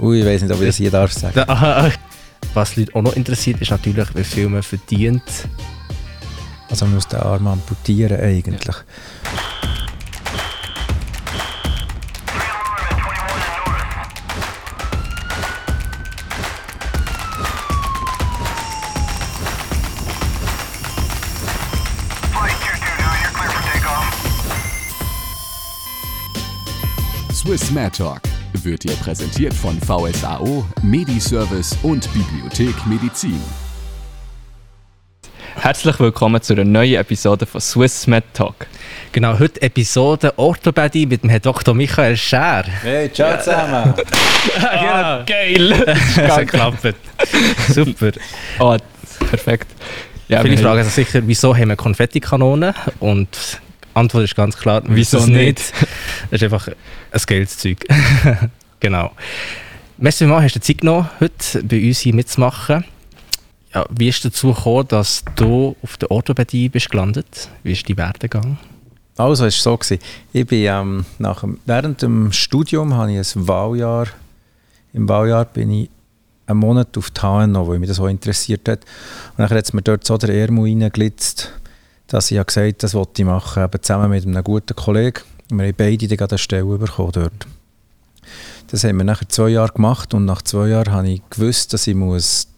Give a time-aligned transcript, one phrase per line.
[0.00, 1.44] Ui, ich weiß nicht, ob ich das hier darf sagen.
[2.52, 5.22] Was Leute auch noch interessiert, ist natürlich, wie viel man verdient.
[6.68, 8.76] Also man muss den Arm amputieren eigentlich.
[27.32, 33.40] Swiss Mad Talk wird dir präsentiert von VSAO, Mediservice und Bibliothek Medizin.
[35.56, 38.66] Herzlich willkommen zu einer neuen Episode von Swiss Med Talk.
[39.12, 41.74] Genau, heute Episode Orthopädie mit dem Herrn Dr.
[41.74, 42.64] Michael Scher.
[42.82, 43.94] Hey, ciao zusammen!
[44.60, 45.70] ah, geil!
[46.16, 46.94] Das hat geklappt.
[47.68, 48.12] Super.
[48.58, 48.76] Oh,
[49.30, 49.68] perfekt.
[50.28, 52.74] Ja, Viele fragen sich sicher, wieso haben wir Konfettikanonen?
[53.00, 53.60] Und
[53.94, 55.72] Antwort ist ganz klar, wieso, wieso nicht?
[56.30, 57.86] Das ist einfach ein Geldzeug.
[58.80, 59.12] genau.
[59.96, 62.84] Merci mal, hast du Zeit genommen, heute bei uns hier mitzumachen.
[63.72, 67.48] Ja, wie ist dazu gekommen, dass du auf der Orthopädie bist gelandet?
[67.62, 68.58] Wie ist dein Werdegang?
[69.16, 69.96] Also, es war so.
[70.32, 74.08] Ich bin, ähm, nach dem, während dem Studium habe ich ein Wahljahr.
[74.92, 75.90] Im Wahljahr bin ich
[76.46, 78.80] einen Monat auf die HNO, weil mich das so interessiert hat.
[78.80, 81.52] Und dann hat es mir dort so der Ärmel reingeglitzt,
[82.06, 85.22] dass ich gesagt habe, das wollte ich machen, eben zusammen mit einem guten Kollegen.
[85.50, 87.46] Wir haben beide dann eine Stelle bekommen dort.
[88.68, 91.86] Das haben wir nachher zwei Jahre gemacht und nach zwei Jahren habe ich gewusst, dass
[91.86, 92.48] ich muss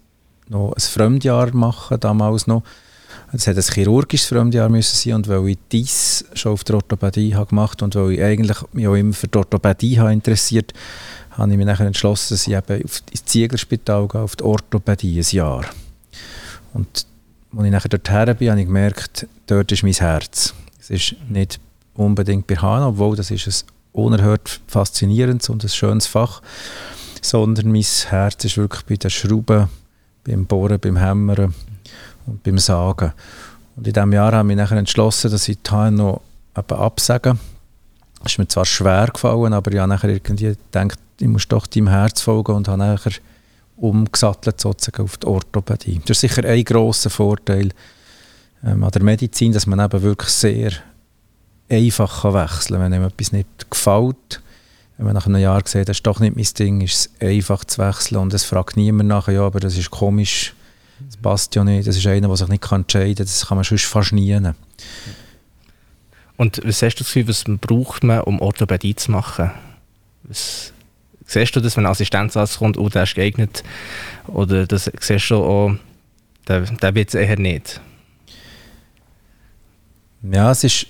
[0.48, 2.62] noch ein Fremdjahr machen damals noch.
[3.32, 7.34] Es hätte ein chirurgisches Fremdjahr müssen sein und weil ich dies schon auf der Orthopädie
[7.34, 10.72] habe gemacht und weil ich eigentlich mich auch immer für die Orthopädie habe interessiert,
[11.32, 15.18] habe ich mich nachher entschlossen, dass ich eben auf ins Zieglerspital gehe, auf die Orthopädie,
[15.18, 15.64] ein Jahr.
[16.72, 17.06] Und
[17.56, 20.54] als ich nachher dorthin bin, habe ich gemerkt, dort ist mein Herz.
[20.80, 21.58] Es ist nicht
[21.94, 26.42] unbedingt bei HANA, obwohl das ist ein unerhört faszinierendes und ein schönes Fach,
[27.22, 29.68] sondern mein Herz ist wirklich bei den Schrauben,
[30.24, 31.54] beim Bohren, beim Hämmern
[32.26, 33.12] und beim Sagen.
[33.76, 36.20] Und in diesem Jahr habe ich mich entschlossen, dass ich die HNO
[36.54, 37.36] absage.
[38.22, 41.66] Das ist mir zwar schwer gefallen, aber ich habe nachher irgendwie gedacht, ich muss doch
[41.66, 43.12] deinem Herz folgen und habe nachher
[43.76, 46.00] umgesattelt sozusagen auf die Orthopädie.
[46.06, 47.70] Das ist sicher ein grosser Vorteil
[48.64, 50.72] ähm, an der Medizin, dass man eben wirklich sehr
[51.68, 52.84] einfach kann wechseln kann.
[52.84, 54.42] Wenn einem etwas nicht gefällt,
[54.96, 57.64] wenn man nach einem Jahr sieht, das ist doch nicht mein Ding, ist es einfach
[57.64, 60.54] zu wechseln und es fragt niemand nachher, ja, aber das ist komisch,
[61.04, 63.64] das passt ja nicht, das ist einer, der sich nicht entscheiden kann, das kann man
[63.64, 64.40] sonst fast nie.
[66.38, 69.50] Und was hast du das Gefühl, was braucht man, um Orthopädie zu machen?
[70.22, 70.72] Was,
[71.26, 73.62] siehst du das, wenn ein Assistenzarzt kommt, oh, der ist geeignet?
[74.26, 75.74] Oder das siehst du auch,
[76.48, 77.80] der, der wird es eher nicht?
[80.22, 80.86] Ja, es ist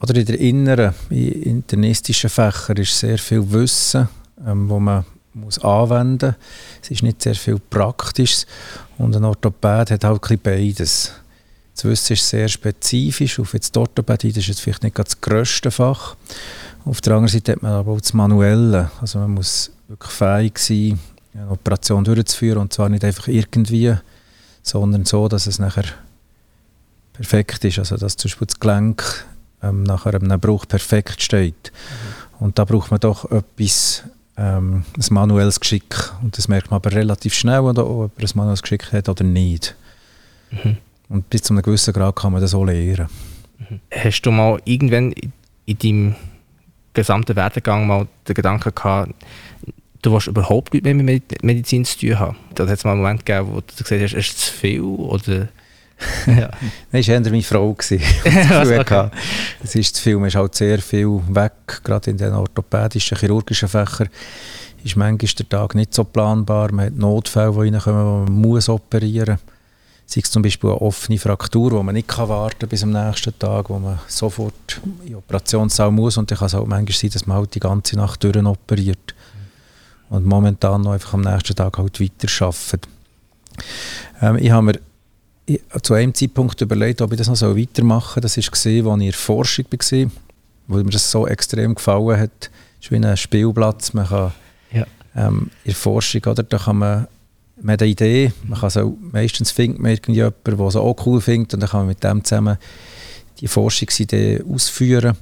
[0.00, 4.08] oder in der inneren, in internistischen Fächern ist sehr viel Wissen,
[4.46, 5.04] ähm, wo man
[5.34, 6.36] muss anwenden muss.
[6.82, 8.46] Es ist nicht sehr viel Praktisches
[8.98, 11.12] und ein Orthopäd hat halt beides.
[11.74, 13.38] Das Wissen ist sehr spezifisch.
[13.38, 16.16] Auf jetzt die Orthopädie das ist jetzt vielleicht nicht das grösste Fach.
[16.84, 18.90] Auf der anderen Seite hat man aber auch das Manuelle.
[19.00, 20.98] Also man muss wirklich fähig sein,
[21.34, 23.94] eine Operation durchzuführen und zwar nicht einfach irgendwie,
[24.62, 25.84] sondern so, dass es nachher
[27.12, 27.78] perfekt ist.
[27.78, 29.26] Also dass zum Beispiel das Gelenk
[29.62, 31.72] ähm, nach einem Bruch perfekt steht.
[31.72, 32.46] Mhm.
[32.46, 34.04] Und da braucht man doch etwas,
[34.36, 35.94] ähm, ein manuelles Geschick.
[36.22, 39.74] Und das merkt man aber relativ schnell, ob jemand ein manuelles Geschick hat oder nicht.
[40.50, 40.78] Mhm.
[41.08, 43.08] Und bis zu einem gewissen Grad kann man das auch lernen.
[43.58, 43.80] Mhm.
[43.90, 45.12] Hast du mal irgendwann
[45.66, 46.14] in deinem
[46.94, 49.14] gesamten Werdegang mal den Gedanken gehabt,
[50.02, 52.36] du willst überhaupt nicht mehr mit Medizin zu tun haben?
[52.54, 54.80] Da hat es mal einen Moment gegeben, wo du gesagt hast, ist es zu viel?
[54.80, 55.48] Oder
[56.26, 56.50] ja.
[56.92, 57.76] Nein, war eher meine Frau.
[57.78, 59.10] das, okay.
[59.60, 61.52] das ist zu viel, man ist halt sehr viel weg,
[61.84, 64.08] gerade in den orthopädischen, chirurgischen Fächern
[64.82, 66.72] ist manchmal der Tag nicht so planbar.
[66.72, 69.59] Man hat Notfälle, die reinkommen, wo man muss operieren muss.
[70.12, 73.38] Sei es zum Beispiel eine offene Fraktur, wo man nicht kann warten bis am nächsten
[73.38, 76.16] Tag, wo man sofort in den Operationssaal muss.
[76.16, 79.14] Und dann kann es halt manchmal sein, dass man halt die ganze Nacht durch operiert.
[80.08, 82.88] Und momentan noch einfach am nächsten Tag halt weiter arbeitet.
[84.20, 84.80] Ähm, ich habe mir
[85.80, 88.22] zu einem Zeitpunkt überlegt, ob ich das noch so weitermachen soll.
[88.22, 90.10] Das war, als ich in der Forschung war,
[90.66, 92.50] weil mir das so extrem gefallen hat.
[92.80, 93.92] Es ist wie ein Spielplatz.
[93.92, 94.32] Man kann
[94.72, 94.86] ja.
[95.14, 97.06] ähm, in der Forschung, oder, da kann man,
[97.62, 101.20] man hat eine Idee, man kann so, meistens findet man irgendjemanden, der es auch cool
[101.20, 102.58] findet und dann kann man mit dem zusammen
[103.40, 105.16] die Forschungsidee ausführen.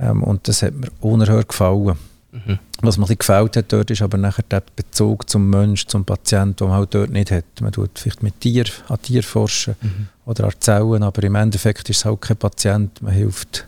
[0.00, 1.96] Ähm, und das hat mir unerhört gefallen.
[2.32, 2.58] Mhm.
[2.82, 6.68] Was mir gefällt hat dort, ist aber nachher der Bezug zum Mensch, zum Patienten, den
[6.68, 7.44] man halt dort nicht hat.
[7.60, 10.08] Man tut vielleicht mit Tier, an Tier forschen mhm.
[10.26, 13.00] oder an Zellen, aber im Endeffekt ist es halt kein Patient.
[13.02, 13.66] Man hilft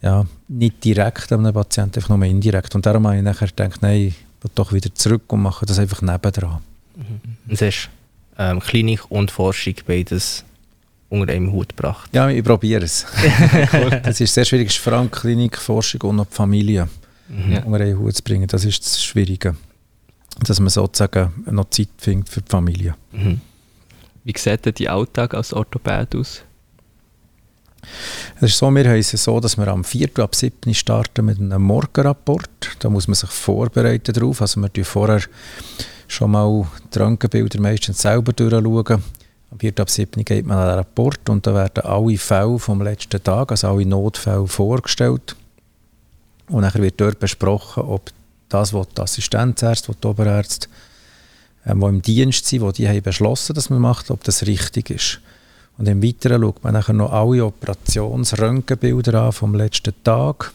[0.00, 2.74] ja, nicht direkt einem Patienten, einfach nur indirekt.
[2.74, 4.14] Und darum habe ich nachher gedacht, nein,
[4.54, 6.60] doch wieder zurück und mache das einfach nebendran.
[6.98, 7.20] Mhm.
[7.50, 7.90] Und hast
[8.38, 10.44] ähm, Klinik und Forschung beides
[11.08, 12.10] unter einem Hut gebracht.
[12.12, 13.06] Ja, ich probiere es.
[14.04, 16.88] Es ist sehr schwierig, vor allem Klinik, Forschung und noch die Familie
[17.30, 17.58] Mhm.
[17.66, 18.46] unter einen Hut zu bringen.
[18.46, 19.54] Das ist das Schwierige.
[20.40, 22.94] Dass man sozusagen noch Zeit findet für die Familie.
[23.12, 23.40] Mhm.
[24.24, 26.42] Wie sieht denn dein Alltag als Orthopäd aus?
[28.36, 30.10] Es ist so, wir haben es so, dass wir am 4.
[30.18, 30.74] ab 7.
[30.74, 32.76] starten mit einem Morgenrapport.
[32.78, 34.40] Da muss man sich vorbereiten darauf.
[34.40, 35.22] Also wir vorher
[36.08, 39.02] schon mal die Röntgenbilder meistens selber durchschauen.
[39.50, 39.72] Am 4.
[39.78, 40.24] ab 7.
[40.24, 43.86] geht man an den Rapport und da werden alle Fälle vom letzten Tag, also alle
[43.86, 45.36] Notfälle vorgestellt.
[46.48, 48.10] Und dann wird dort besprochen, ob
[48.48, 50.68] das, was die Assistenzärzte, was die Oberärzte,
[51.66, 54.90] ähm, die im Dienst sind, wo die haben beschlossen, dass man macht, ob das richtig
[54.90, 55.20] ist.
[55.76, 60.52] Und im Weiteren schaut man nachher noch alle Operationsröntgenbilder an vom letzten Tag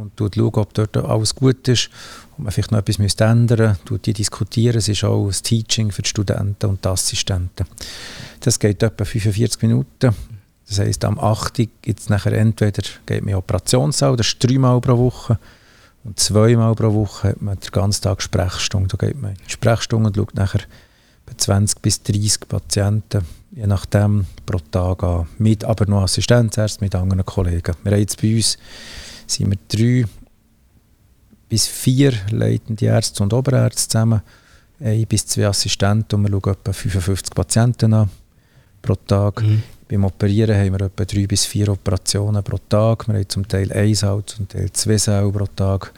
[0.00, 1.90] und schaut, ob dort alles gut ist,
[2.32, 4.78] ob man vielleicht noch etwas müsste ändern müsste, die diskutieren.
[4.78, 7.66] Es ist auch ein Teaching für die Studenten und die Assistenten.
[8.40, 10.14] Das geht etwa 45 Minuten.
[10.68, 11.54] Das heisst, am 8.
[11.54, 15.38] gibt es nachher entweder geht man in Operationssaal, das ist dreimal pro Woche,
[16.04, 18.96] und zweimal pro Woche hat man den ganzen Tag Sprechstunde.
[18.96, 20.60] Da geht man in die Sprechstunde und schaut nachher
[21.26, 25.28] bei 20 bis 30 Patienten, je nachdem, pro Tag an.
[25.38, 27.74] Mit aber noch Assistenzärzten, mit anderen Kollegen.
[27.82, 28.56] Wir haben jetzt bei uns
[29.30, 30.08] sind wir drei
[31.48, 34.22] bis vier leitende Ärzte und Oberärzte zusammen,
[34.80, 38.10] ein bis zwei Assistenten und wir schauen etwa 55 Patienten an
[38.80, 39.42] pro Tag.
[39.42, 39.62] Mhm.
[39.88, 43.08] Beim Operieren haben wir etwa drei bis vier Operationen pro Tag.
[43.08, 45.92] Wir haben zum Teil ein Saal, zum Teil zwei Säle pro Tag.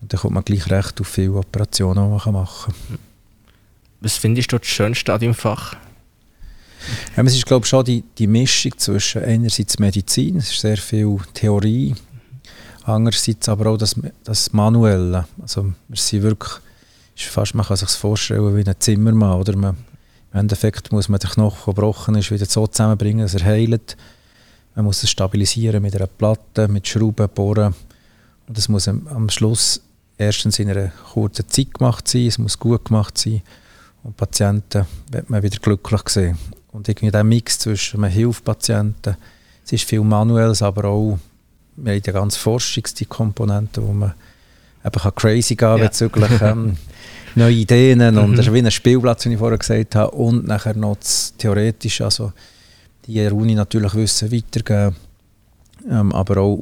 [0.00, 2.98] Und dann kommt man gleich recht auf viele Operationen, die man machen kann.
[4.00, 5.76] Was findest du das schönste an deinem Fach?
[7.16, 10.76] Ja, es ist glaube ich schon die, die Mischung zwischen einerseits Medizin, es ist sehr
[10.76, 11.94] viel Theorie,
[12.84, 15.26] andererseits aber auch das, das Manuelle.
[15.40, 16.52] Also wir sind wirklich,
[17.16, 19.40] ist fast, man kann sich vorstellen wie ein Zimmermann.
[19.40, 19.56] Oder?
[19.56, 19.76] Man,
[20.32, 23.96] Im Endeffekt muss man den Knochen, der gebrochen ist, wieder so zusammenbringen, dass er heilt.
[24.74, 27.74] Man muss es stabilisieren mit einer Platte, mit Schrauben, Bohren.
[28.46, 29.80] Und das muss am, Schluss
[30.18, 33.42] erstens in einer kurzen Zeit gemacht sein, es muss gut gemacht sein
[34.02, 36.38] und Patienten wird man wieder glücklich sehen.
[36.72, 39.16] Und irgendwie der Mix zwischen man hilft Patienten,
[39.64, 41.18] es ist viel Manuelles, aber auch
[41.76, 44.14] wir haben die ganze Forschungs die Komponenten, wo man
[44.84, 45.86] eben kann crazy gehen Ja.
[45.86, 46.76] bezüglich ähm,
[47.34, 48.36] neue Ideen und Mhm.
[48.36, 52.04] das ist wie ein Spielplatz, wie ich vorher gesagt habe, und nachher noch das Theoretische,
[52.04, 52.32] also
[53.06, 54.96] die Uni natürlich Wissen weitergeben,
[55.90, 56.58] ähm, aber auch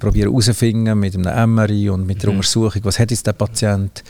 [0.00, 2.36] probieren herauszufinden mit einem MRI und mit der Mhm.
[2.36, 4.02] Untersuchung, was hat jetzt der Patient.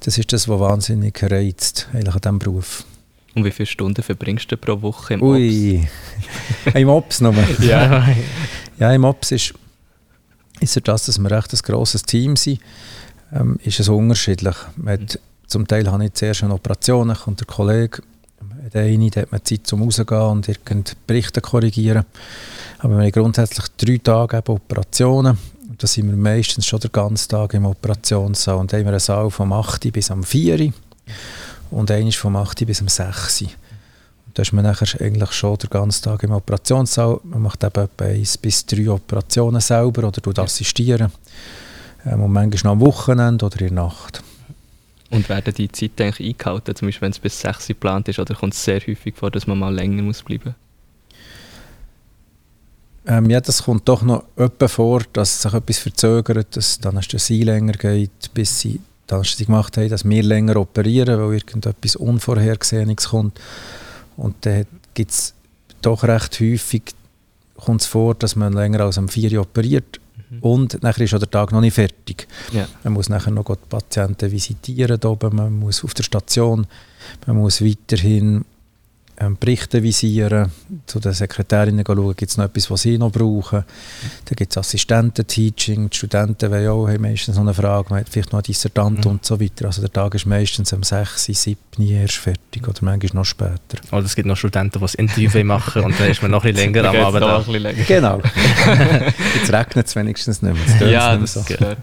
[0.00, 2.84] Das ist das, was wahnsinnig reizt eigentlich an diesem Beruf.
[3.34, 5.88] Und wie viele Stunden verbringst du pro Woche im Ui,
[6.74, 7.46] im Ops noch mal.
[7.60, 8.06] Ja.
[8.78, 9.54] Ja, im Ops ist,
[10.64, 12.60] ist das, dass wir recht ein grosses Team sind,
[13.32, 14.56] ähm, ist es unterschiedlich.
[14.86, 18.02] Hat, zum Teil habe ich zuerst eine Operation, dann kommt der Kollege,
[18.72, 22.04] der eine, der hat man Zeit zum rausgehen und irgendwelche Berichte korrigieren.
[22.78, 25.38] Aber wir haben grundsätzlich drei Tage eben Operationen.
[25.68, 28.56] Und da sind wir meistens schon den ganzen Tag im Operationssaal.
[28.56, 30.72] Und haben wir einen Saal vom 8 bis am 4
[31.70, 33.42] und einen vom 8 bis am 6.
[33.42, 33.56] Und
[34.34, 37.20] da ist man nachher eigentlich schon den ganzen Tag im Operationssaal.
[37.22, 41.12] Man macht eben eins bis drei Operationen selber oder tut assistieren.
[42.04, 44.22] Ähm, und manchmal noch am Wochenende oder in der Nacht.
[45.10, 48.18] Und werden die Zeit eigentlich eingehalten, zum Beispiel wenn es bis 6 Uhr geplant ist,
[48.18, 50.56] oder kommt es sehr häufig vor, dass man mal länger muss bleiben
[53.06, 57.28] Ähm, ja, das kommt doch noch öppe vor, dass sich etwas verzögert, dass dann das
[57.28, 61.94] länger geht, bis sie dann erst sie gemacht haben, dass wir länger operieren, weil irgendetwas
[61.96, 63.38] Unvorhergesehenes kommt.
[64.16, 65.34] Und dann gibt es
[65.82, 66.82] doch recht häufig
[67.56, 70.00] kommt es vor, dass man länger als am 4 Uhr operiert
[70.40, 72.26] und nachher ist der Tag noch nicht fertig.
[72.52, 72.66] Ja.
[72.82, 76.66] Man muss nachher noch die Patienten visitieren oben, man muss auf der Station,
[77.26, 78.44] man muss weiterhin
[79.38, 80.50] Berichte visieren,
[80.86, 83.64] zu den Sekretärinnen schauen, gibt es noch etwas, was sie noch brauchen.
[84.24, 88.08] Dann gibt es Assistenten-Teaching, die Studenten wollen auch, haben meistens noch eine Frage, man hat
[88.08, 89.10] vielleicht noch einen Dissertant Mhm.
[89.12, 89.66] und so weiter.
[89.66, 93.78] Also der Tag ist meistens um 6, 7 erst fertig oder manchmal noch später.
[93.92, 96.52] Oder es gibt noch Studenten, die das Interview machen und dann ist man noch ein
[96.54, 97.44] bisschen länger am Abend da.
[97.86, 98.20] Genau.
[99.36, 100.88] Jetzt regnet es wenigstens nicht mehr.
[100.90, 101.42] Ja, nicht mehr das so.
[101.42, 101.78] gehört.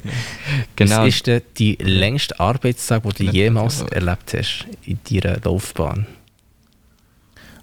[0.75, 1.01] Genau.
[1.01, 6.05] Was ist denn die längste Arbeitstag, den du jemals erlebt hast in deiner Laufbahn?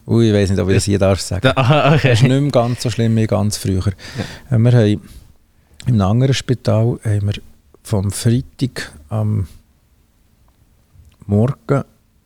[0.09, 1.43] Ui, ich weiß nicht, ob ich das hier darf sagen.
[1.43, 2.29] Da, ah, Das ist okay.
[2.29, 3.87] nicht mehr ganz so schlimm wie ganz früher.
[4.51, 5.01] Äh, Wir haben
[5.87, 7.43] einem anderen Spital haben wir
[7.83, 9.47] vom Freitag am
[11.27, 11.85] Morgen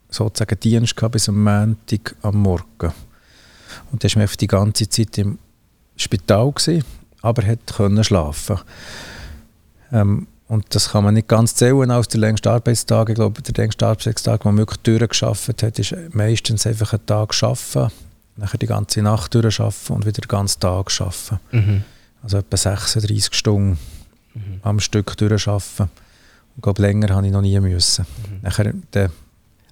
[0.09, 2.93] sozusagen Dienst gehabt bis am Montag am Morgen.
[3.91, 5.39] Und da war man die ganze Zeit im
[5.97, 6.85] Spital, gewesen,
[7.21, 8.61] aber hat können schlafen.
[9.93, 13.09] Ähm, und das kann man nicht ganz zählen als der längste Arbeitstag.
[13.09, 17.35] Ich glaube, der längste Arbeitstag, den man wirklich durchgeschafft hat, ist meistens einfach einen Tag
[17.43, 17.91] arbeiten,
[18.37, 21.41] nachher die ganze Nacht durcharbeiten und wieder den ganzen Tag arbeiten.
[21.53, 21.85] Mhm.
[22.23, 23.79] Also etwa 36 Stunden
[24.63, 25.85] am Stück durcharbeiten.
[25.87, 25.91] Und
[26.57, 28.05] ich glaube, länger habe ich noch nie müssen.
[28.43, 29.11] Nachher dann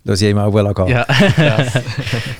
[0.05, 0.89] lasse ich ihm auch gehen.
[0.89, 1.07] Ja,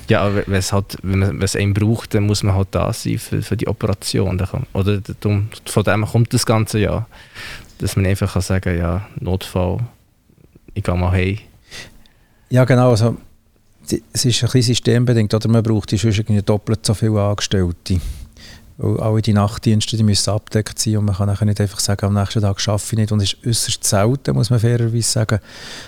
[0.07, 3.19] ja aber wenn es, halt, wenn es einen braucht, dann muss man halt da sein
[3.19, 4.41] für, für die Operation.
[4.73, 7.05] Oder darum- von dem kommt das Ganze ja.
[7.81, 9.79] Dass man einfach kann sagen ja, Notfall,
[10.75, 11.39] ich gehe mal hey.
[12.49, 12.91] Ja, genau.
[12.91, 13.17] Also,
[14.13, 15.33] es ist ein bisschen systembedingt.
[15.33, 17.99] Oder man braucht sonst irgendwie doppelt so viele Angestellte.
[18.77, 22.05] Weil alle die Nachtdienste die müssen abgedeckt sein und man kann nachher nicht einfach sagen,
[22.05, 23.11] am nächsten Tag arbeite ich nicht.
[23.11, 25.39] Und es ist äußerst selten, muss man fairerweise sagen,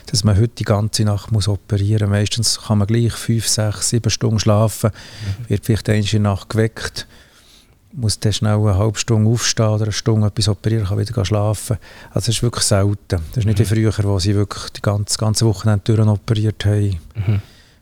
[0.07, 2.17] dass man heute die ganze Nacht muss operieren muss.
[2.17, 4.89] Meistens kann man gleich fünf, sechs, sieben Stunden schlafen,
[5.47, 7.07] wird vielleicht einmal in der Nacht geweckt,
[7.93, 11.77] muss dann schnell eine halbe Stunde aufstehen oder eine Stunde etwas operieren, kann wieder schlafen.
[12.09, 12.97] Also das ist wirklich selten.
[13.07, 16.99] Das ist nicht wie früher, wo sie wirklich die ganze, ganze Wochenende operiert haben.
[17.15, 17.41] Mhm.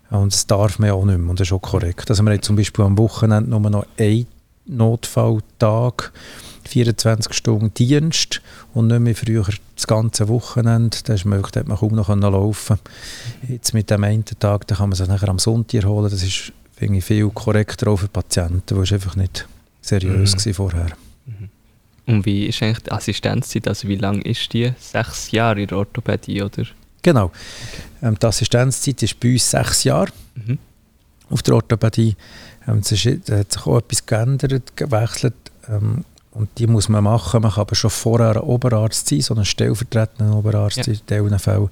[0.10, 2.10] Und das darf man ja auch nicht mehr und das ist auch korrekt.
[2.10, 4.28] Also wir haben zum Beispiel am Wochenende nur noch einen
[4.66, 6.12] Notfalltag,
[6.68, 8.42] 24 Stunden Dienst
[8.74, 10.98] und nicht mehr früher das ganze Wochenende.
[11.06, 12.78] Da ist möglich, hat man kaum noch laufen
[13.48, 16.12] Jetzt mit dem einen Tag, da kann man sich nachher am Sonntag holen.
[16.12, 16.52] Das ist
[16.82, 19.48] finde ich, viel korrekter auch für Patienten, weil es einfach nicht
[19.82, 20.54] seriös Mhm.
[20.54, 20.88] vorher.
[22.08, 23.68] Und wie ist eigentlich die Assistenzzeit?
[23.68, 24.72] Also wie lange ist die?
[24.80, 26.64] Sechs Jahre in der Orthopädie, oder?
[27.04, 27.32] Genau.
[28.02, 30.12] Ähm, die Assistenzzeit ist bei uns sechs Jahre.
[30.36, 30.58] Mhm.
[31.30, 32.16] auf der Orthopädie.
[32.68, 35.34] Ähm, es ist, da hat sich auch etwas geändert, gewechselt.
[35.70, 37.42] Ähm, und die muss man machen.
[37.42, 40.94] Man kann aber schon vorher ein Oberarzt sein, so ein stellvertretender Oberarzt Ja.
[40.94, 41.70] in diesen Fällen.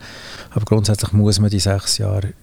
[0.51, 2.33] Aber grundsätzlich muss man die sechs Jahre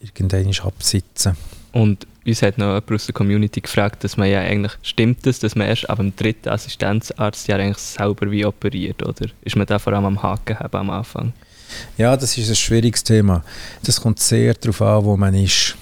[0.00, 1.36] irgendwann absitzen.
[1.72, 5.38] Und uns hat noch jemand aus der Community gefragt, dass man ja eigentlich, stimmt das,
[5.38, 9.26] dass man erst ab dem dritten Assistenzarzt ja eigentlich selber wie operiert, oder?
[9.42, 11.32] Ist man da vor allem am Haken haben am Anfang?
[11.96, 13.44] Ja, das ist ein schwieriges Thema.
[13.82, 15.76] Das kommt sehr darauf an, wo man ist.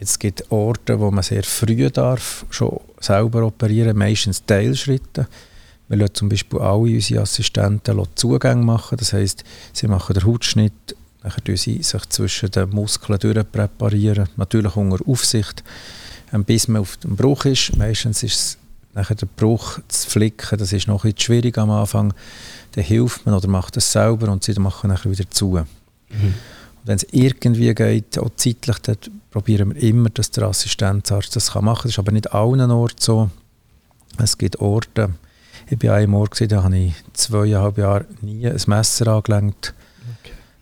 [0.00, 5.26] Es gibt Orte, wo man sehr früh darf schon selber operieren, meistens Teilschritte.
[5.88, 8.98] Wir lassen zum Beispiel alle unsere Assistenten Zugänge machen.
[8.98, 14.76] Das heisst, sie machen den Hautschnitt, dann tun sie sich zwischen den Muskeln durchpräparieren, natürlich
[14.76, 15.64] unter Aufsicht,
[16.32, 17.76] ähm, bis man auf dem Bruch ist.
[17.76, 18.58] Meistens ist es
[18.94, 22.14] nachher der Bruch zu flicken, das ist noch bisschen schwierig am Anfang.
[22.72, 25.52] Dann hilft man oder macht es selber und sie machen nachher wieder zu.
[25.52, 25.66] Und
[26.84, 28.96] wenn es irgendwie geht, auch zeitlich, dann
[29.30, 31.88] probieren wir immer, dass der Assistenzarzt das kann machen kann.
[31.88, 33.30] Das ist aber nicht an allen Orten so.
[34.18, 35.10] Es gibt Orte,
[35.70, 39.74] ich war einem Ort, da habe ich zweieinhalb Jahre nie ein Messer angelenkt.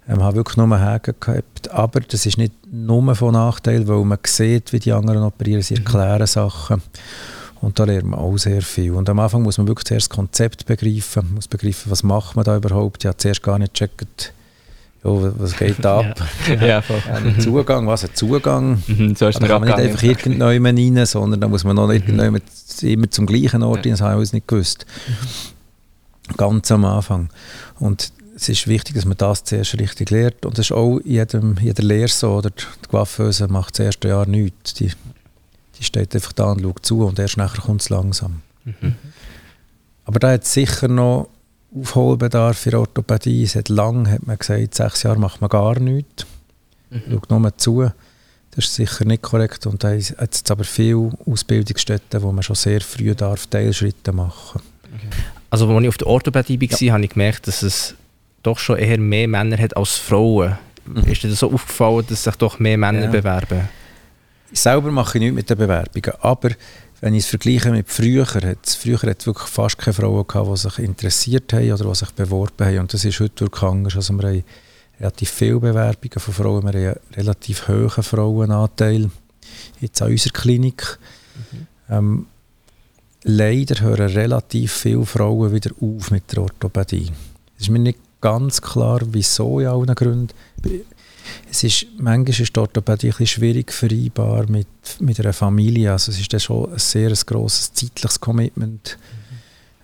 [0.09, 1.71] Ähm, habe wirklich nur Hägen gehabt.
[1.71, 5.77] Aber das ist nicht nur von Nachteil, weil man sieht, wie die anderen operieren, sie
[5.77, 6.83] erklären Sachen.
[7.61, 8.93] Und da lernt man auch sehr viel.
[8.93, 12.37] Und am Anfang muss man wirklich zuerst das Konzept begreifen, man muss begreifen, was macht
[12.37, 13.03] man da überhaupt.
[13.03, 14.33] Ich habe zuerst gar nicht gecheckt,
[15.03, 16.21] ja, was geht da ab.
[16.61, 17.03] Ja, voll.
[17.07, 18.83] Ja, ein Zugang, was ein Zugang?
[18.87, 21.91] Mhm, so ist Da kann man nicht einfach irgendjemand rein, sondern da muss man noch
[21.91, 22.43] irgendjemand
[22.83, 24.85] immer zum gleichen Ort rein, das habe ich nicht gewusst.
[26.37, 27.31] Ganz am Anfang.
[27.79, 30.45] Und es ist wichtig, dass man das zuerst richtig lernt.
[30.45, 32.35] Und das ist auch in jedem, jeder Lehre so.
[32.35, 34.75] Oder die Coiffeuse macht das erste Jahr nichts.
[34.75, 34.93] Die,
[35.79, 38.43] die steht einfach da und schaut zu und erst nachher kommt es langsam.
[40.05, 41.29] Aber da hat es sicher noch
[41.75, 43.47] Aufholbedarf für Orthopädie.
[43.47, 46.27] Seit lang hat man gesagt, sechs Jahre macht man gar nichts.
[46.91, 47.03] Mhm.
[47.11, 47.91] Schaut nur zu.
[48.51, 49.67] Das ist sicher nicht korrekt.
[49.67, 54.61] Und da hat es aber viele Ausbildungsstätten, wo man schon sehr früh darf Teilschritte machen
[55.49, 57.95] Also als ich auf der Orthopädie war, habe ich gemerkt, dass es
[58.47, 60.57] doch schon eher mehr Männer hat als Frauen.
[60.87, 60.99] Mhm.
[61.11, 63.11] Ist dir das so aufgefallen, dass sich doch mehr Männer Ja.
[63.11, 63.69] bewerben?
[64.53, 66.51] Ich selber mache ich nichts mit den Bewerbungen, aber
[67.01, 70.27] wenn ich es vergleiche mit früher, hat es früher hat es wirklich fast keine Frauen
[70.27, 72.79] gehabt, die sich interessiert haben oder die sich beworben haben.
[72.79, 73.97] Und das ist heute wirklich anders.
[73.97, 74.45] Also wir haben
[75.01, 79.11] relativ viele Bewerbungen von Frauen, wir haben einen relativ hohen Frauenanteil
[79.81, 80.99] jetzt an unserer Klinik.
[81.91, 82.27] Ähm,
[83.25, 87.11] leider hören relativ viele Frauen wieder auf mit der Orthopädie.
[87.57, 90.35] Es ist mir nicht ganz klar, wieso in allen Gründen.
[91.51, 94.69] Es ist, manchmal ist die Orthopädie ein schwierig vereinbar mit,
[95.01, 95.93] mit einer Familie.
[95.93, 98.99] Also es ist dann schon ein sehr ein grosses zeitliches Commitment.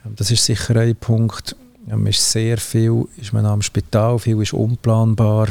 [0.04, 1.56] Ähm, Das ist sicher ein Punkt.
[1.90, 5.48] Ähm, ist sehr viel ist man am Spital, viel ist unplanbar.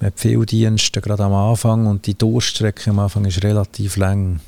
[0.00, 4.40] Man hat viele Dienste, gerade am Anfang, und die Durchstrecke am Anfang ist relativ lang.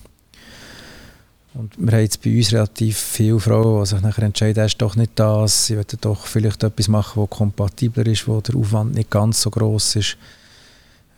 [1.54, 4.80] Und wir haben jetzt bei uns relativ viele Frauen, die sich nachher entscheiden, das ist
[4.80, 8.94] doch nicht das, sie wollen doch vielleicht etwas machen, das kompatibler ist, wo der Aufwand
[8.94, 10.16] nicht ganz so groß ist.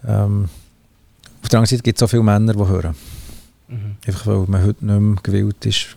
[0.07, 0.49] Ähm,
[1.43, 2.95] auf der anderen Seite gibt es auch viele Männer, die hören.
[3.69, 3.97] Mhm.
[4.07, 5.97] Einfach weil man heute nicht mehr gewillt ist,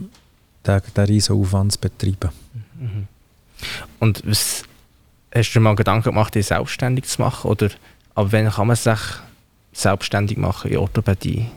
[0.65, 2.31] diesen, diesen riesen Aufwand zu betreiben.
[2.79, 3.07] Mhm.
[3.99, 4.63] Und was,
[5.33, 7.49] hast du dir mal Gedanken gemacht, dich selbstständig zu machen?
[7.49, 7.69] Oder
[8.15, 8.99] ab wann kann man sich
[9.71, 11.47] selbstständig machen in Orthopädie?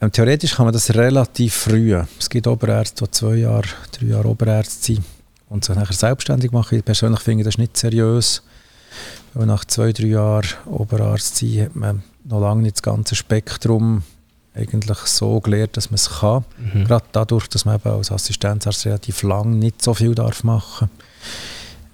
[0.00, 1.94] Ähm, theoretisch kann man das relativ früh.
[2.18, 3.66] Es gibt Oberärzte, die zwei Jahre,
[3.98, 5.04] drei Jahre Oberärzte sind
[5.48, 6.78] und sich nachher selbstständig machen.
[6.78, 8.42] Ich persönlich finde das nicht seriös.
[9.34, 14.02] Weil nach zwei, drei Jahren Oberarzt sein, hat man noch lange nicht das ganze Spektrum
[14.54, 16.44] eigentlich so gelernt, dass man es kann.
[16.58, 16.84] Mhm.
[16.84, 20.90] Gerade dadurch, dass man eben als Assistenzarzt relativ lang nicht so viel darf machen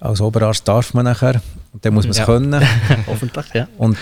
[0.00, 1.42] Als Oberarzt darf man nachher
[1.72, 2.24] und dann muss man es Ja.
[2.26, 2.62] können.
[3.06, 3.68] Hoffentlich, ja.
[3.76, 3.98] Und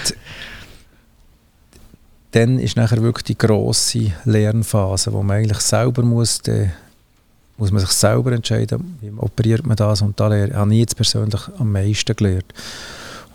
[2.33, 6.73] dann ist nachher wirklich die grosse Lernphase, wo man eigentlich selber muss, dann
[7.59, 11.41] muss man sich selber entscheiden, wie operiert man das und da habe ich jetzt persönlich
[11.59, 12.53] am meisten gelernt.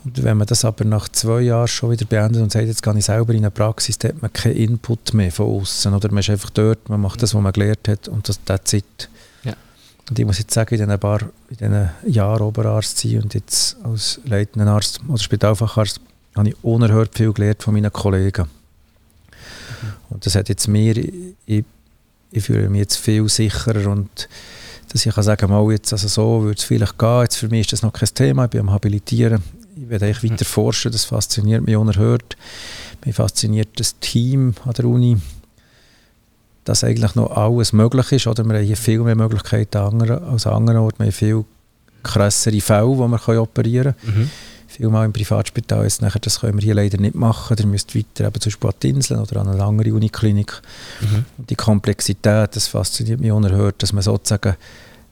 [0.04, 2.96] Und wenn man das aber nach zwei Jahren schon wieder beendet und sagt, jetzt gehe
[2.96, 6.18] ich selber in eine Praxis, dann hat man keinen Input mehr von außen oder man
[6.18, 9.08] ist einfach dort, man macht das, was man gelernt hat und das that's it.
[9.44, 9.54] Ja.
[10.08, 13.76] Und ich muss jetzt sagen, in diesen, paar, in diesen Jahren Oberarzt sein und jetzt
[13.84, 16.00] als leitender Arzt oder Spitalfacharzt
[16.36, 18.57] habe ich unerhört viel gelernt von meinen Kollegen.
[20.10, 21.64] Und das hat jetzt mir, ich,
[22.30, 24.28] ich fühle mich jetzt viel sicherer und
[24.92, 27.60] dass ich kann sagen, mal jetzt also so würde es vielleicht gehen, jetzt für mich
[27.60, 29.42] ist das noch kein Thema, ich bin am Habilitieren,
[29.76, 32.36] ich werde eigentlich weiter forschen, das fasziniert mich unerhört.
[33.04, 35.18] Mich fasziniert das Team an der Uni,
[36.64, 38.44] dass eigentlich noch alles möglich ist, oder?
[38.44, 41.44] Wir haben hier viel mehr Möglichkeiten als an anderen Orten, wir haben viel
[42.02, 44.18] krassere Fälle, die wir operieren können.
[44.18, 44.30] Mhm.
[44.78, 47.56] Vielmal im Privatspital ist nachher, das können wir hier leider nicht machen.
[47.58, 50.62] Ihr müsst weiter eben zum Beispiel an die Inseln oder an eine andere Uniklinik.
[51.00, 51.24] Mhm.
[51.36, 54.56] Und die Komplexität, das fasziniert mich unerhört, dass man sozusagen,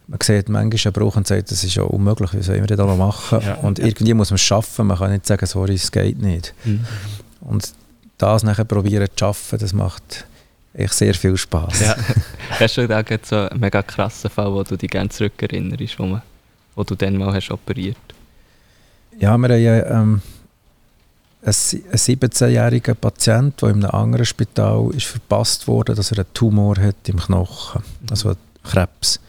[0.06, 2.78] man sieht manchmal einen Bruch und sagt, das ist ja unmöglich, wie sollen wir das
[2.78, 3.40] noch machen?
[3.44, 3.54] Ja.
[3.56, 6.54] Und irgendwie muss man es schaffen, man kann nicht sagen, sorry, es geht nicht.
[6.64, 6.86] Mhm.
[7.40, 7.72] Und
[8.18, 10.26] das nachher probieren zu schaffen, das macht
[10.74, 11.80] echt sehr viel Spaß.
[11.80, 11.96] Ja.
[12.50, 16.22] Hast du da so einen mega krassen Fall, wo du dich gerne zurückerinnerst, wo, man,
[16.76, 17.96] wo du dann mal hast operiert?
[19.18, 20.20] Ja, wir haben ja, ähm,
[21.42, 26.18] einen sie- einen 17-jährigen Patienten, der in einem anderen Spital ist verpasst wurde, dass er
[26.18, 29.20] einen Tumor hat im Knochen, also einen Krebs.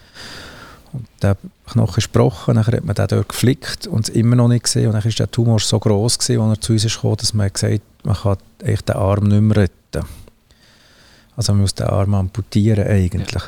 [0.94, 4.48] Und der Knochen ist gebrochen, dann hat man den dort geflickt und es immer noch
[4.48, 4.88] nicht gesehen.
[4.88, 7.74] Und dann ist der Tumor so groß als er zu uns gekommen, dass man gesagt
[7.74, 10.06] hat, man kann echt den Arm nicht mehr retten.
[11.36, 13.44] Also man muss den Arm amputieren eigentlich.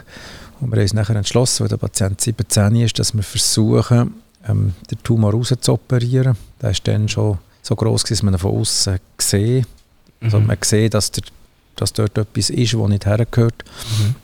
[0.60, 4.14] Und wir haben uns nachher entschlossen, weil der Patient 17 ist, dass wir versuchen,
[4.48, 6.38] ähm, den Tumor rauszuoperieren.
[6.62, 9.66] Der ist dann schon so groß, dass man ihn von außen gesehen
[10.22, 10.48] also Mhm.
[10.48, 11.24] man sieht, dass, der,
[11.76, 13.64] dass dort etwas ist, das nicht hergehört.
[14.00, 14.16] Mhm.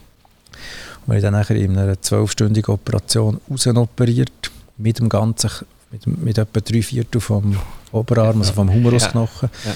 [1.06, 5.50] Und wir haben dann nachher in einer zwölfstündigen Operation rausoperiert, mit dem ganzen,
[5.90, 7.56] mit, mit etwa drei Viertel vom
[7.92, 9.48] Oberarm, also vom Humerusknochen.
[9.64, 9.72] Ja.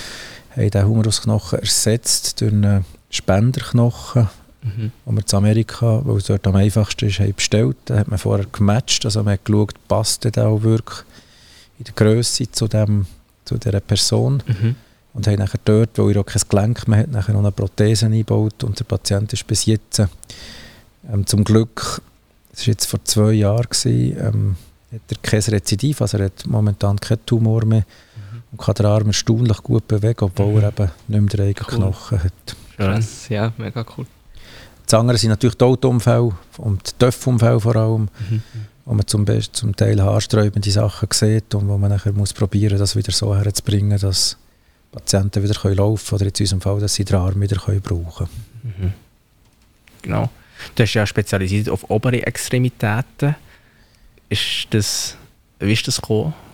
[0.56, 4.28] Haben den Humerusknochen ersetzt durch einen Spenderknochen,
[4.62, 4.92] Mhm.
[5.06, 7.76] den wir in Amerika, weil es dort am einfachsten ist, haben bestellt.
[7.86, 10.98] Da hat man vorher gematcht, also man hat geschaut, passt der auch wirklich
[11.78, 13.06] in der Größe zu, dem,
[13.44, 14.42] zu dieser Person.
[14.46, 14.76] Mhm.
[15.12, 18.06] Und haben nachher dort, weil er auch kein Gelenk mehr hat, nachher noch eine Prothese
[18.06, 19.98] eingebaut und der Patient ist bis jetzt
[21.10, 22.00] ähm, zum Glück,
[22.52, 24.56] das war jetzt vor zwei Jahren, gewesen, ähm,
[24.92, 27.84] hat er kein Rezidiv, also er hat momentan keinen Tumor mehr
[28.52, 30.58] und kann den Arm erstaunlich gut bewegen, obwohl Mhm.
[30.62, 31.76] er eben nicht mehr den eigenen Cool.
[31.78, 32.56] Knochen hat.
[32.76, 34.06] Krass, ja, mega cool.
[34.90, 38.42] Das andere sind natürlich die Autounfälle und die Töpfunfälle vor allem, Mhm.
[38.84, 42.96] wo man zum, zum Teil haarsträubende Sachen sieht und wo man nachher muss probieren das
[42.96, 44.36] wieder so herzubringen, dass
[44.90, 47.80] Patienten wieder können laufen können oder in unserem Fall, dass sie den Arm wieder können
[47.80, 48.26] brauchen
[48.64, 48.92] Mhm.
[50.02, 50.28] Genau.
[50.74, 53.36] Du hast ja spezialisiert auf obere Extremitäten.
[54.28, 55.16] Ist das,
[55.60, 56.34] wie ist das gekommen?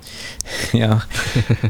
[0.72, 1.02] Ja,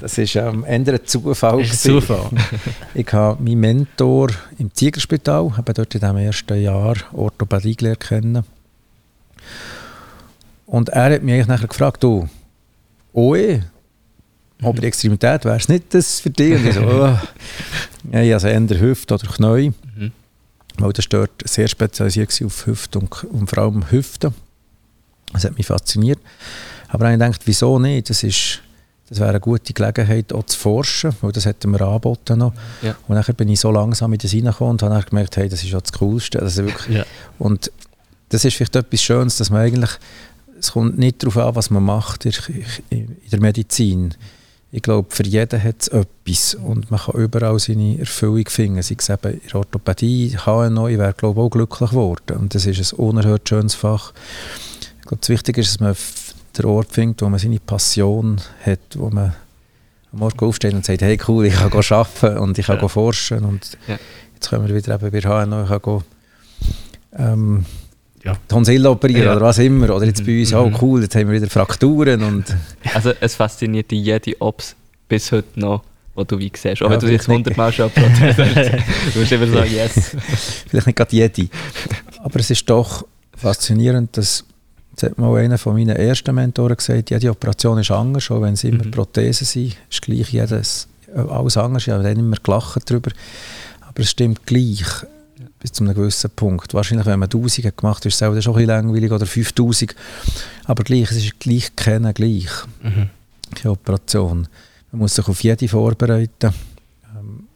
[0.00, 1.60] das ist ähm, eher ein Zufall.
[1.60, 1.92] Ist ein.
[2.00, 2.30] Zufall.
[2.94, 8.44] Ich habe meinen Mentor im Ziegelspital, habe dort in dem ersten Jahr Orthopädie gelernt kennen.
[10.66, 12.28] Und er hat mich nachher gefragt, du,
[13.12, 13.62] OE,
[14.62, 16.54] aber die Extremität, wäre es nicht das für dich?
[16.56, 17.18] Und ich so, oh.
[18.12, 20.12] ja, ich also eher Hüfte oder Knie, Mhm.
[20.78, 24.32] weil das dort sehr spezialisiert war auf Hüfte und, und vor allem Hüfte.
[25.32, 26.18] Das hat mich fasziniert.
[26.88, 28.10] Aber ich dachte, wieso nicht?
[28.10, 28.60] Das, ist,
[29.08, 32.52] das wäre eine gute Gelegenheit, auch zu forschen, weil das hätten wir angeboten noch.
[32.82, 32.96] Ja.
[33.08, 35.70] Und dann bin ich so langsam in das reingekommen und habe gemerkt, hey, das ist
[35.70, 36.40] ja das Coolste.
[36.40, 37.04] Also wirklich, Ja.
[37.38, 37.70] und
[38.28, 39.90] das ist vielleicht etwas Schönes, dass man eigentlich,
[40.58, 42.32] es kommt nicht darauf an, was man macht in,
[42.90, 44.14] in der Medizin.
[44.72, 48.82] Ich glaube, für jeden hat es etwas und man kann überall seine Erfüllung finden.
[48.82, 52.36] Sei es eben in der Orthopädie, HNO, ich wäre glaube auch glücklich geworden.
[52.36, 54.12] Und das ist ein unerhört schönes Fach.
[55.00, 55.94] Ich glaube, das Wichtige ist, dass man
[56.58, 59.34] den Ort findet, wo man seine Passion hat, wo man
[60.12, 62.88] am Morgen aufsteht und sagt, hey cool, ich kann arbeiten und ich kann Ja.
[62.88, 63.98] forschen und Ja.
[64.34, 66.02] jetzt können wir wieder eben bei HNO, ich kann go,
[67.18, 67.64] ähm,
[68.24, 68.36] ja.
[68.48, 69.32] Tonsil operieren ja.
[69.36, 69.94] oder was immer.
[69.94, 70.76] Oder jetzt bei uns, oh Mhm.
[70.80, 72.22] cool, jetzt haben wir wieder Frakturen.
[72.22, 72.44] Und
[72.94, 74.74] Also es fasziniert dich jede Ops
[75.08, 75.82] bis heute noch,
[76.14, 76.82] wo du wie siehst.
[76.82, 77.56] Auch Ja, wenn du jetzt vielleicht nicht.
[77.56, 77.90] hundertmal schon
[79.14, 80.16] du musst immer sagen, yes.
[80.68, 81.48] vielleicht nicht gerade jede.
[82.18, 84.44] Aber es ist doch faszinierend, dass
[84.96, 88.54] das hat mal einer von meinen ersten Mentoren gesagt, jede Operation ist anders, auch wenn
[88.54, 88.90] es immer Mhm.
[88.90, 91.86] Prothesen sind, ist gleich jedes, alles anders.
[91.86, 93.10] Ich habe dann immer gelacht darüber.
[93.82, 94.84] Aber es stimmt gleich
[95.60, 96.72] bis zu einem gewissen Punkt.
[96.74, 99.94] Wahrscheinlich, wenn man 1000 gemacht hat, ist es selber schon ein bisschen langweilig oder 5000.
[100.64, 102.50] Aber gleich, es ist gleich kennen gleich.
[102.82, 103.10] Mhm.
[103.54, 104.48] keine Operation.
[104.92, 106.52] Man muss sich auf jede vorbereiten,
[107.14, 107.48] ähm,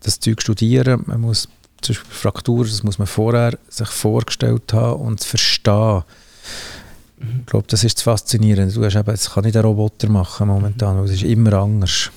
[0.00, 1.48] das Zeug studieren, man muss
[1.80, 6.02] zum Beispiel Frakturen, das muss man vorher sich vorgestellt haben und verstehen.
[7.20, 8.72] Ich glaube, das ist das Faszinierende.
[8.72, 12.10] Du hast eben, das kann nicht ein Roboter machen momentan, weil es ist immer anders.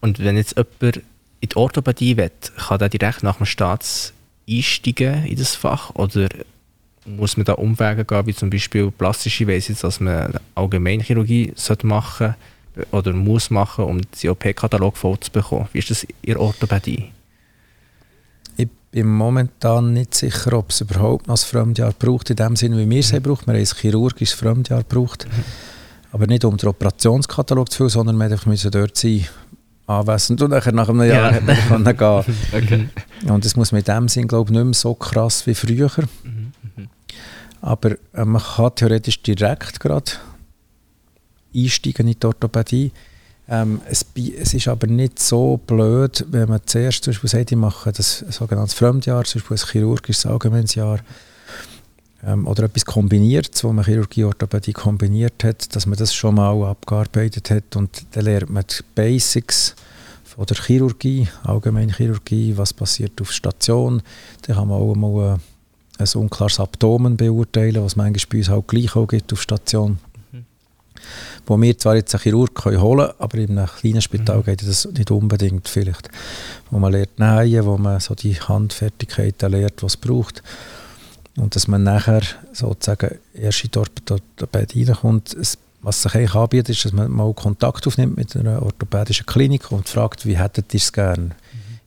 [0.00, 1.02] Und wenn jetzt jemand
[1.40, 4.12] in die Orthopädie will, kann der direkt nach dem Staats
[4.48, 6.28] einsteigen in das Fach oder
[7.04, 12.34] muss man da Umwege gehen, wie zum Beispiel plastische Wesen, dass man Allgemeinchirurgie sollte machen
[12.92, 15.68] oder muss machen, um den OP-Katalog vorzubekommen?
[15.72, 17.10] Wie ist das in der Orthopädie?
[18.92, 22.76] Ich bin momentan nicht sicher, ob es überhaupt noch ein Fremdjahr braucht, in dem Sinne,
[22.78, 23.46] wie wir es haben braucht.
[23.46, 25.28] Wir haben ein chirurgisches Fremdjahr gebraucht.
[26.10, 29.26] Aber nicht um den Operationskatalog zu füllen, sondern wir mussten einfach dort sein,
[29.86, 31.54] anwesend und nachher nach einem Jahr Ja.
[31.68, 32.24] können gehen.
[32.52, 32.88] Okay.
[33.28, 35.90] Und das muss man in dem Sinn, glaube ich, nicht mehr so krass wie früher.
[37.60, 40.12] Aber äh, man kann theoretisch direkt gerade
[41.54, 42.90] einsteigen in die Orthopädie.
[43.50, 47.58] Ähm, es, es ist aber nicht so blöd, wenn man zuerst zum Beispiel sagt, ich
[47.58, 51.00] mache das sogenannte Fremdjahr, zum Beispiel ein chirurgisches allgemeines Jahr
[52.24, 56.64] ähm, oder etwas kombiniert, wo man Chirurgie Orthopädie kombiniert hat, dass man das schon mal
[56.64, 59.74] abgearbeitet hat und dann lernt man die Basics
[60.24, 64.00] von der Chirurgie, allgemeine Chirurgie, was passiert auf Station.
[64.42, 65.38] Dann kann man auch mal
[65.98, 69.98] äh, ein unklares Abdomen beurteilen, was manchmal bei uns halt gleich auch gibt auf Station.
[71.50, 74.64] Wo wir zwar jetzt einen Chirurg können holen können, aber in einem kleinen Spital geht
[74.64, 76.08] das nicht unbedingt vielleicht.
[76.70, 80.44] Wo man lernt nähen, wo man so die Handfertigkeiten lernt, die es braucht.
[81.36, 82.20] Und dass man nachher
[82.52, 85.34] sozusagen erst in die Orthopädie reinkommt.
[85.34, 89.72] Es- Was sich eigentlich anbietet, ist, dass man mal Kontakt aufnimmt mit einer orthopädischen Klinik
[89.72, 91.30] und fragt, wie hättet ihr es gerne?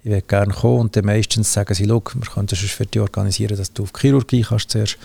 [0.04, 3.00] Ich würde gerne kommen und dann meistens sagen sie, «Schau, wir können das für dich
[3.02, 4.98] organisieren, dass du auf die Chirurgie kannst zuerst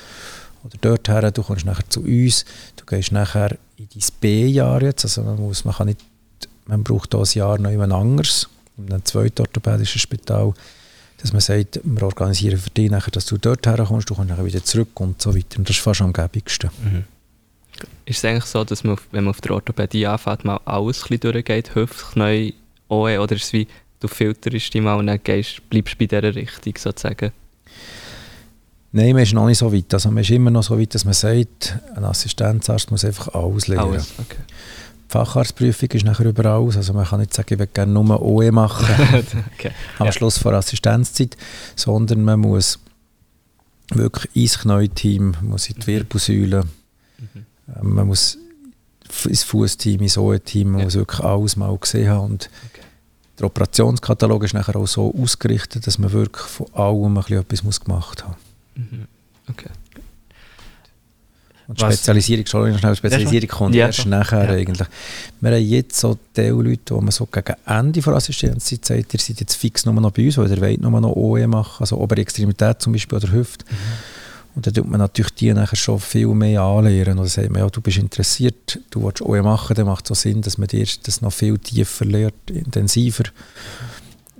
[0.64, 2.44] oder dorthin, du kommst nachher zu uns,
[2.76, 6.00] du gehst nachher in dein B-Jahr jetzt, also man, muss, man, kann nicht,
[6.66, 10.54] man braucht ein Jahr noch jemand anderes, in einem zweiten orthopädischen Spital,
[11.18, 14.44] dass man sagt, wir organisieren für dich nachher, dass du dorthin kommst, du kommst nachher
[14.44, 15.58] wieder zurück und so weiter.
[15.58, 16.70] Und das ist fast am gäbigsten.
[16.82, 17.04] Mhm.
[18.04, 21.20] Ist es eigentlich so, dass man, wenn man auf der Orthopädie anfängt, mal alles ein
[21.20, 22.54] durchgeht, Hüftknie,
[22.88, 23.68] OE, oder ist es wie,
[24.00, 27.32] du filterst dich mal und dann gehst, bleibst bei dieser Richtung sozusagen?
[28.98, 29.92] Nein, man ist noch nicht so weit.
[29.94, 33.68] Also man ist immer noch so weit, dass man sagt, ein Assistenzarzt muss einfach alles
[33.68, 33.92] lernen.
[33.92, 34.38] Alles, okay.
[34.48, 36.64] Die Facharztprüfung ist nachher überall.
[36.74, 38.86] Also man kann nicht sagen, ich will gerne nur OE machen
[39.54, 39.70] okay.
[39.98, 40.12] am Ja.
[40.12, 41.36] Schluss vor Assistenzzeit,
[41.76, 42.78] sondern man muss
[43.94, 46.64] wirklich ins Knieteam, man muss in die Wirbelsäule,
[47.18, 47.94] Mhm.
[47.94, 48.36] man muss
[49.26, 50.84] ins Fußteam, ins OE-Team, man Ja.
[50.86, 52.24] muss wirklich alles mal gesehen haben.
[52.32, 52.82] Und Okay.
[53.38, 57.62] der Operationskatalog ist nachher auch so ausgerichtet, dass man wirklich von allem ein bisschen etwas
[57.62, 58.47] muss gemacht haben Mhm.
[59.48, 59.70] Okay.
[61.66, 63.86] Und Was- Spezialisierung, Entschuldigung, schnell, Spezialisierung kommt Ja.
[63.86, 64.50] erst nachher Ja.
[64.52, 64.88] eigentlich.
[65.40, 69.20] Wir haben jetzt so die Leute, wo man so gegen Ende der Assistenzzeit sagt, ihr
[69.20, 71.98] seid jetzt fix nur noch bei uns, weil ihr wollt nur noch OE machen, also
[71.98, 73.66] obere Extremität zum Beispiel oder Hüfte.
[74.54, 77.18] Und dann tut man natürlich die nachher schon viel mehr anlernen.
[77.18, 80.14] Oder sagt man, ja, du bist interessiert, du willst OE machen, dann macht es so
[80.14, 83.24] Sinn, dass man dir das noch viel tiefer lernt, intensiver.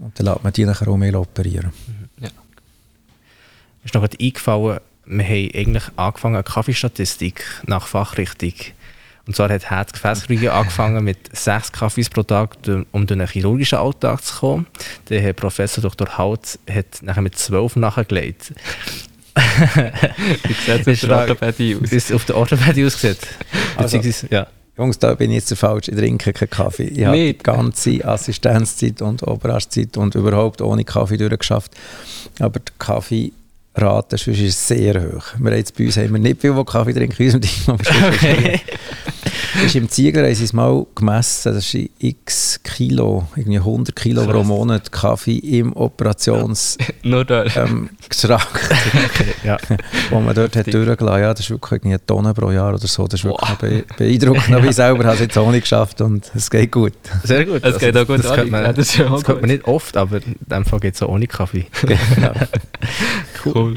[0.01, 1.72] Und dann lässt man die nachher auch mehr operieren.
[1.87, 2.08] Mir
[3.88, 8.53] ist noch eingefallen, wir haben eigentlich angefangen eine Kaffeestatistik nach Fachrichtung.
[9.27, 12.57] Und zwar hat Herz-Gefäßchirurgie angefangen mit sechs Kaffees pro Tag,
[12.92, 14.66] um durch einen chirurgischen Alltag zu kommen.
[15.09, 16.16] Der Herr Professor Dr.
[16.16, 18.53] Haut hat nachher mit zwölf nachgelegt.
[19.35, 21.90] Wie sieht es auf der Orthopädie aus?
[21.90, 23.18] Wie es auf der Orthopädie aussieht.
[23.77, 24.46] Also- ja.
[24.77, 25.90] Jungs, da bin ich jetzt der Falsche.
[25.90, 26.85] Ich trinke keinen Kaffee.
[26.85, 31.72] Ich habe die ganze Assistenzzeit und Oberarztzeit und überhaupt ohne Kaffee durchgeschafft.
[32.38, 33.33] Aber die
[33.78, 35.24] Sonst ist sehr hoch.
[35.38, 37.74] Wir haben jetzt bei uns haben wir nicht viel, die Kaffee trinken in unserem Team.
[37.74, 38.60] aber ist es-
[39.64, 44.24] ist im Ziegler haben sie es mal gemessen, das ist x Kilo, irgendwie 100 Kilo
[44.24, 44.44] pro.
[44.44, 47.44] Monat Kaffee im Operationsschrank, Nur da.
[47.56, 47.90] ähm,
[49.44, 49.56] Ja.
[50.10, 52.86] wo man dort hat durchgelassen Ja, das ist wirklich irgendwie eine Tonne pro Jahr oder
[52.86, 53.06] so.
[53.08, 53.58] Das ist wirklich Wow.
[53.58, 54.54] be beeindruckend.
[54.54, 56.92] Aber ich selber habe es jetzt auch nicht geschafft und es geht gut.
[57.24, 57.64] Sehr gut.
[57.64, 60.16] Es geht auch gut das könnte man, Ja, das ja das man nicht oft, aber
[60.18, 61.66] in dem Fall geht es auch ohne Kaffee.
[61.82, 62.32] genau.
[63.44, 63.67] Cool.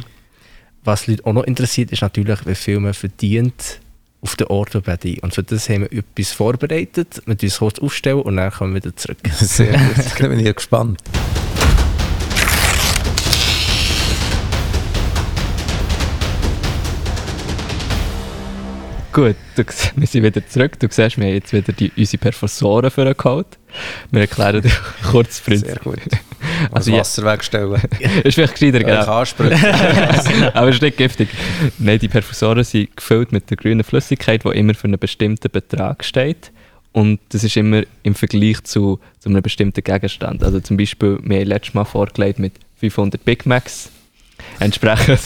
[0.83, 3.79] Was Leute auch noch interessiert, ist natürlich, wie viel man verdient
[4.21, 5.19] auf der Orthopädie.
[5.21, 7.21] Und für das haben wir etwas vorbereitet.
[7.25, 9.19] Wir uns kurz aufstellen und dann kommen wir wieder zurück.
[9.31, 10.05] Sehr gut.
[10.19, 10.99] Da bin ich gespannt.
[19.13, 19.63] Gut, du,
[19.95, 20.79] wir sind wieder zurück.
[20.79, 23.47] Du siehst, wir haben jetzt wieder die, unsere Professoren für geholt.
[24.09, 24.71] Wir erklären dir
[25.11, 25.67] kurz Prinzip.
[25.67, 25.99] Sehr gut.
[26.71, 26.99] Also Also ja.
[26.99, 27.73] Wasser wegstellen.
[28.23, 29.19] Ist vielleicht gescheiter, Genau.
[29.19, 29.63] Ansprechen.
[30.53, 31.29] Aber es ist nicht giftig.
[31.77, 36.03] Nein, die Perfusoren sind gefüllt mit der grünen Flüssigkeit, die immer für einen bestimmten Betrag
[36.03, 36.51] steht.
[36.93, 40.43] Und das ist immer im Vergleich zu, zu einem bestimmten Gegenstand.
[40.43, 43.91] Also zum Beispiel, wir haben letztes Mal vorgelegt mit 500 Big Macs.
[44.59, 45.19] Entsprechend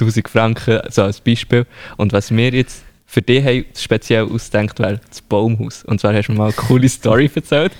[0.00, 1.66] 1000 Franken, so als Beispiel.
[1.96, 5.84] Und was wir jetzt für dich haben speziell ausgedacht, wäre das Baumhaus.
[5.84, 7.70] Und zwar hast du mir mal eine coole Story erzählt.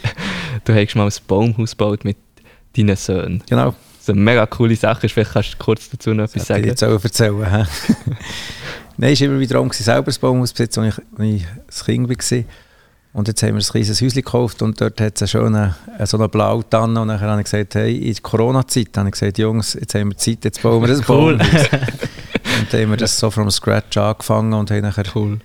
[0.64, 2.16] Du hast mal ein Baumhaus gebaut mit
[2.77, 3.42] deinen Söhnen.
[3.49, 3.70] Genau.
[3.70, 5.09] Das ist eine mega coole Sache.
[5.09, 6.92] Vielleicht kannst du kurz dazu noch etwas Das hätte ich sagen.
[6.92, 7.51] jetzt auch erzählen.
[7.51, 7.64] hä?
[8.97, 11.88] Nein, es war immer wieder gewesen, selber ein Baumhaus zu besitzen, als ich, als ich
[11.99, 12.44] ein Kind war.
[13.14, 16.07] Und jetzt haben wir ein kleines Häuschen gekauft und dort hat es eine schöne, äh,
[16.07, 17.01] so eine blaue Tanne.
[17.01, 20.11] Und dann habe ich gesagt, hey, in der Corona-Zeit habe ich gesagt, Jungs, jetzt haben
[20.11, 21.38] wir Zeit, jetzt bauen wir ein Cool.
[21.38, 21.68] Baumhaus.
[22.64, 25.38] und dann haben wir das so from scratch angefangen und haben nachher, Cool.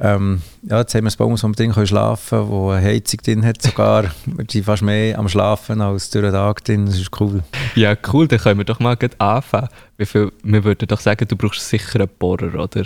[0.00, 3.20] ähm, ja, jetzt haben wir ein Baumhaus, wo wir drin schlafen können, wo eine Heizung
[3.22, 4.04] drin hat sogar.
[4.24, 7.42] wir sind fast mehr am Schlafen als durch den Tag drin, das ist cool.
[7.74, 9.68] Ja, cool, dann können wir doch mal gleich anfangen.
[9.98, 12.84] Wie viel, wir würden doch sagen, du brauchst sicher einen Bohrer, oder?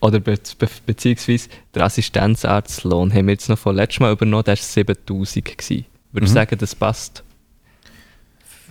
[0.00, 4.52] Oder be be beziehungsweise der Assistenzarztlohn haben wir jetzt noch von letztem Mal übernommen, der
[4.52, 5.44] war 7000.
[5.44, 5.84] gewesen.
[6.12, 6.42] Würdest du Mhm.
[6.42, 7.22] sagen, das passt?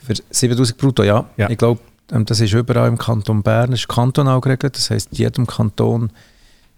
[0.06, 1.30] Für 7000 brutto, ja.
[1.38, 1.50] Ja.
[1.52, 4.76] Ich glaube, das ist überall im Kanton Bern, das ist kantonal geregelt.
[4.78, 6.12] Das heisst, in jedem Kanton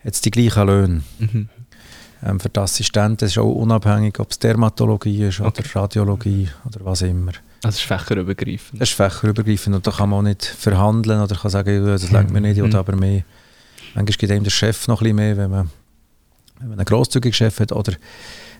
[0.03, 1.03] hat es die gleichen Löhne.
[1.19, 1.49] Mhm.
[2.23, 5.61] Ähm, für die Assistenten ist auch unabhängig, ob es Dermatologie ist Okay.
[5.61, 7.31] oder Radiologie oder was immer.
[7.63, 8.81] Also es ist fächerübergreifend.
[8.81, 12.11] Das ist fächerübergreifend und da kann man auch nicht verhandeln oder kann sagen, ja, das
[12.11, 12.75] lenkt mir nicht, ich will Mhm.
[12.75, 13.23] aber mehr.
[13.95, 15.69] Manchmal gibt einem der Chef noch ein bisschen mehr, wenn man,
[16.59, 17.71] wenn man einen grosszügigen Chef hat.
[17.71, 17.93] Oder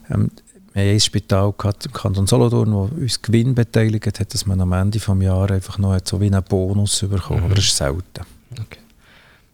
[0.09, 0.31] ähm,
[0.73, 4.61] wir haben ein Spital gehabt im Kanton Solothurn, wo uns Gewinn beteiligt hat, dass man
[4.61, 7.45] am Ende des Jahres einfach noch so wie einen Bonus bekommen Mhm.
[7.45, 8.25] Aber das ist selten.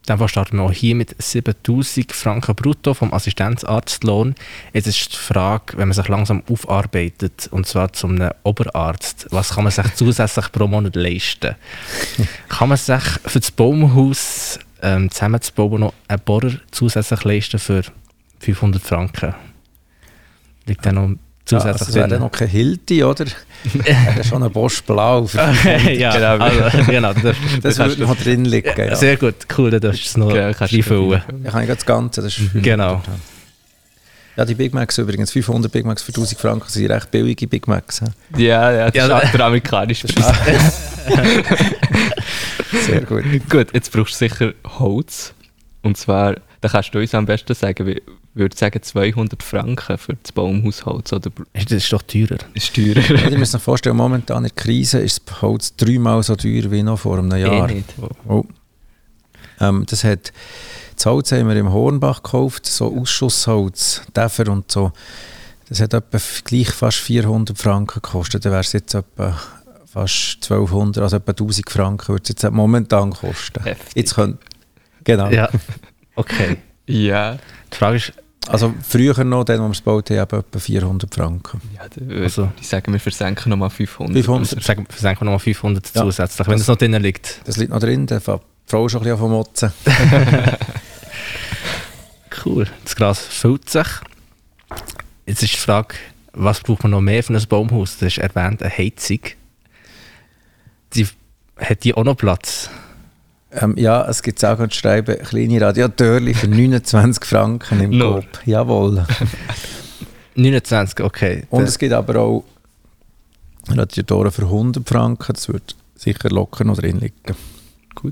[0.08, 4.36] Dem Fall starten wir auch hier mit 7000 Franken brutto vom Assistenzarztlohn.
[4.72, 9.56] Jetzt ist die Frage, wenn man sich langsam aufarbeitet, und zwar zum einem Oberarzt, was
[9.56, 11.56] kann man sich zusätzlich pro Monat leisten?
[12.50, 17.82] kann man sich für das Baumhaus ähm, zusammenzubauen noch einen Bohrer zusätzlich leisten für
[18.40, 19.34] 500 Franken?
[20.68, 23.26] Liegt da noch Ja, zusätzlich also es wäre dann noch kein Hilti, oder?
[23.74, 25.28] wäre schon ein Bosch Blau.
[25.94, 26.44] Ja, Genau.
[26.44, 27.14] also, genau.
[27.14, 28.74] Das, das würde noch drin liegen.
[28.78, 28.96] Ja.
[28.96, 31.22] Sehr gut, cool, dann darfst du es noch du reinfüllen.
[31.46, 33.02] Ich habe das Ganze, das ist Genau.
[34.38, 37.68] Ja, die Big Macs übrigens, 500 Big Macs für 1000 Franken sind recht billige Big
[37.70, 38.02] Macs.
[38.36, 40.82] Ja, ja, das Ja, ist der amerikanische Preis.
[42.86, 43.24] Sehr gut.
[43.50, 45.34] Gut, jetzt brauchst du sicher Holz.
[45.84, 48.02] Und zwar, da kannst du uns am besten sagen, wie-
[48.36, 52.38] würde sagen 200 Franken für das Baumhausholz oder Das ist doch teurer.
[52.54, 53.00] ist teurer.
[53.00, 56.70] Ja, ihr müsst euch vorstellen, momentan in der Krise ist das Holz dreimal so teuer
[56.72, 57.70] wie noch vor einem Jahr.
[57.70, 57.94] Eh nicht.
[58.28, 58.44] Oh.
[59.62, 60.34] Ähm, das, hat,
[60.96, 64.92] das Holz haben wir im Hornbach gekauft, so Ausschussholz, Däfer und so.
[65.70, 68.46] Das hat etwa gleich fast 400 Franken gekostet.
[68.46, 69.40] Dann wäre es jetzt etwa
[69.86, 73.64] fast 1200, also etwa 1000 Franken würde es jetzt momentan kosten.
[73.64, 73.96] Heftig.
[73.96, 74.38] Jetzt könnt,
[75.06, 75.30] genau.
[75.30, 75.50] Ja,
[76.16, 76.58] okay.
[76.86, 77.38] Ja,
[77.74, 78.14] Die Frage ist,
[78.48, 81.62] Also früher noch, dann, als wir es gebaut haben, etwa 400 Franken.
[81.76, 84.14] ja dann würde Also- ich sagen, wir versenken nochmal 500.
[84.16, 84.64] 500.
[84.64, 86.02] sagen versenken wir nochmal 500 Ja.
[86.04, 87.42] zusätzlich, wenn das noch drin liegt.
[87.46, 89.72] Das liegt noch drin, dann fängt die Frau schon ein bisschen an motzen.
[92.46, 92.68] Cool.
[92.84, 93.88] Das Gras füllt sich.
[95.26, 95.96] Jetzt ist die Frage,
[96.34, 97.98] was braucht man noch mehr für ein Baumhaus?
[97.98, 99.20] Du hast erwähnt, eine Heizung.
[100.94, 101.08] Die,
[101.58, 102.70] hat die auch noch Platz?
[103.62, 108.16] Ähm, ja, es gibt auch zu schreiben, kleine Radiateure für 29 Franken im Nur.
[108.22, 108.28] Coop.
[108.46, 109.06] Jawohl.
[110.36, 111.44] 29, okay.
[111.50, 112.44] Und es gibt aber auch
[113.70, 115.34] Radiatoren für 100 Franken.
[115.34, 117.16] Das wird sicher locker noch drin liegen.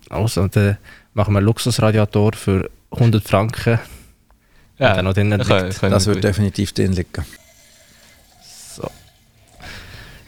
[0.10, 0.77] also, dann
[1.13, 3.79] machen wir einen Luxusradiator für 100 Franken.
[4.79, 5.45] ja, der noch drin liegt.
[5.47, 7.25] können- können Das wir wird definitiv drin liegen.
[8.75, 8.89] So.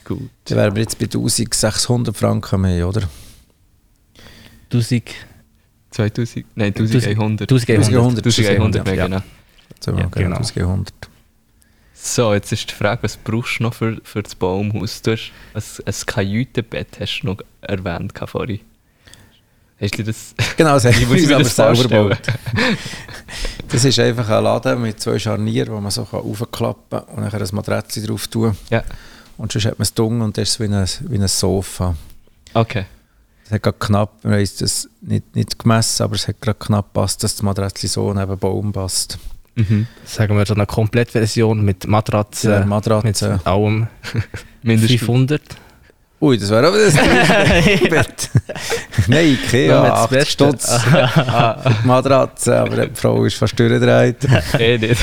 [0.04, 0.30] gut.
[0.46, 3.04] Dann wären wir jetzt bei 1600 Franken mehr, oder?
[4.76, 5.04] 1000,
[5.92, 7.50] 2000, nein, 1100.
[7.50, 7.52] 1100.
[7.52, 9.06] 1100, 1100 mehr, ja.
[9.06, 9.22] genau.
[9.86, 10.38] Ja, genau.
[10.38, 10.94] 100.
[11.94, 15.02] So, jetzt ist die Frage, was brauchst du noch für, für das Baumhaus?
[15.02, 18.60] Du hast ein, ein Kajütenbett hast du noch erwähnt vorhin.
[19.82, 20.36] Hast du das...
[20.56, 22.18] Genau, das Wie muss ich mir das vorstellen?
[23.68, 27.34] Das ist einfach ein Laden mit zwei Scharnieren, wo man so kann aufklappen kann und
[27.34, 28.56] dann ein Matratze drauf tun.
[28.70, 28.84] Ja.
[29.38, 31.96] Und sonst hat man es dunkel und das ist wie ein, wie ein Sofa.
[32.54, 32.86] Okay.
[33.46, 36.94] Es hat gerade knapp, man weiss das nicht, nicht gemessen, aber es hat gerade knapp
[36.94, 39.20] passt, dass das Matratze so neben Baum passt.
[39.56, 39.88] Mhm.
[40.04, 43.40] Sagen wir so eine Komplettversion mit Matratze, Ja, mit Matratze.
[43.46, 43.88] allem
[44.64, 45.00] Mindestens.
[45.00, 45.42] 500.
[46.22, 46.94] Ui, das wäre aber das
[47.90, 48.30] Bett.
[49.08, 50.32] Nein, Ikea, das 8 Beste.
[50.32, 50.68] Stutz
[51.84, 54.26] Matratze, aber die Frau ist fast durchgedreht.
[54.58, 55.02] Eh nicht.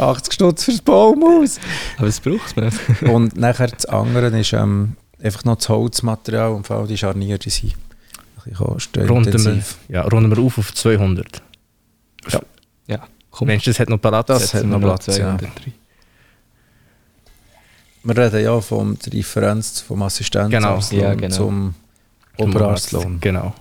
[0.00, 1.60] 80 Stutz für das Baumhaus.
[1.98, 2.72] Aber das braucht man.
[3.12, 7.38] Und nachher das andere ist ähm, einfach noch das Holzmaterial und vor allem die Scharniere,
[7.38, 7.74] die sind
[8.58, 11.42] Runden wir, ja, runden wir auf auf 200.
[12.86, 13.46] Ja, komm.
[13.48, 14.26] Mensch, das hat noch Platz.
[14.26, 15.14] Das hat wir noch Platz, ja.
[15.38, 15.72] 200 rein.
[18.02, 21.08] Wir reden ja von der Differenz vom Assistenzarztlohn Genau.
[21.08, 21.34] Ja, genau.
[21.34, 21.74] zum
[22.36, 23.18] Oberarztlohn.
[23.20, 23.54] Genau.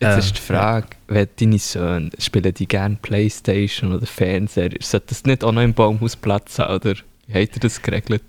[0.00, 5.06] Jetzt Äh, ist die Frage, wenn deine Söhne, spielen die gerne Playstation oder Fernseher, sollte
[5.08, 6.94] das nicht auch noch im Baumhaus Platz haben, oder
[7.26, 8.22] wie habt ihr das geregelt?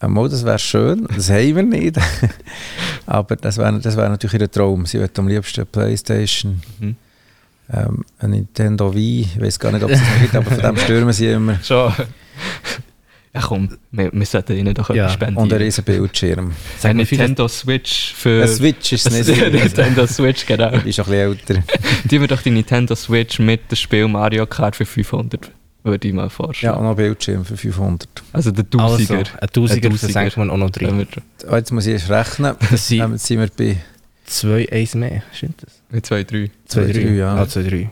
[0.00, 1.96] Einmal, das wäre schön, das haben wir nicht.
[3.06, 4.86] Aber das wäre das wär natürlich ihr Traum.
[4.86, 6.96] Sie wird am liebsten eine Playstation, Mhm.
[7.72, 10.60] ähm, ein Nintendo Wii, ich weiß gar nicht, ob es das noch gibt, aber von
[10.62, 11.58] dem stürmen sie immer.
[11.62, 11.92] Schon.
[13.36, 15.38] Ja komm, wir, wir sollten ihnen doch Ja, etwas spenden.
[15.38, 16.52] Und ein riesen Bildschirm.
[16.84, 18.42] Ein Nintendo Switch für...
[18.42, 19.52] Ein Switch ist es nicht.
[19.52, 20.70] Nintendo Switch, genau.
[20.78, 21.62] Die ist auch ein bisschen älter.
[22.04, 25.50] Die wir doch die Nintendo Switch mit dem Spiel Mario Kart für 500,
[25.84, 26.74] würde ich mal Ja, vorstellen.
[26.74, 28.08] und noch ein Bildschirm für 500.
[28.32, 29.22] Also der Also, Tausiger.
[29.40, 31.06] ein Tausiger, das senken wir auch noch drin.
[31.48, 32.56] Ah, Jetzt muss ich erst rechnen.
[32.70, 33.76] Das sind Ähm, Jetzt sind wir bei
[34.24, 35.80] zwei Eis mehr, stimmt das?
[35.90, 36.50] mit 2, 3.
[36.66, 37.36] Zwei, Zwei, drei, drei, ja.
[37.36, 37.90] Ah, zwei, drei.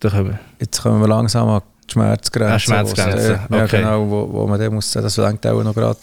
[0.00, 0.40] Da können wir.
[0.60, 2.52] Jetzt kommen wir langsam an die Schmerzgrenze.
[2.54, 3.76] Ah, Schmerzgrenze, Ja, okay.
[3.78, 5.98] genau, wo, wo man dann muss sagen, das lenkt auch noch gerade.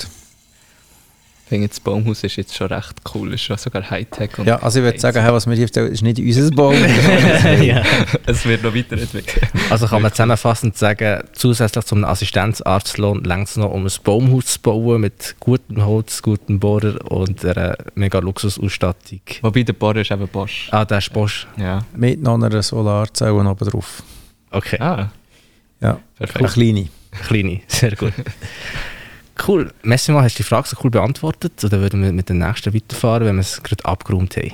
[1.52, 4.40] Ich finde, das Baumhaus ist jetzt schon recht cool, ist schon sogar Hightech.
[4.40, 6.76] und Ja, also ich würde sagen, hey, was wir hier erzählen, ist nicht unser Baum.
[7.62, 7.84] ja.
[8.26, 9.52] es wird noch weiterentwickelt.
[9.70, 14.62] Also kann man zusammenfassend sagen, zusätzlich zum Assistenzarztlohn längt es noch, um ein Baumhaus zu
[14.62, 19.20] bauen mit gutem Holz, gutem Bohrer und einer mega Luxusausstattung.
[19.42, 20.70] Wobei der Bohrer ist eben Bosch.
[20.72, 21.48] Ah, der ist Bosch.
[21.58, 21.80] Ja.
[21.94, 24.04] Mit noch einer Solarzelle oben drauf.
[24.52, 25.12] Okay, Ah,
[25.82, 26.54] Ja, eine perfekt.
[26.54, 26.88] kleine.
[27.28, 28.14] kleine, sehr gut.
[29.48, 29.74] Cool.
[29.84, 31.64] Messi mal, hast du die Frage so cool beantwortet?
[31.64, 34.54] Oder würden wir mit den nächsten weiterfahren, wenn wir es gerade abgeräumt haben?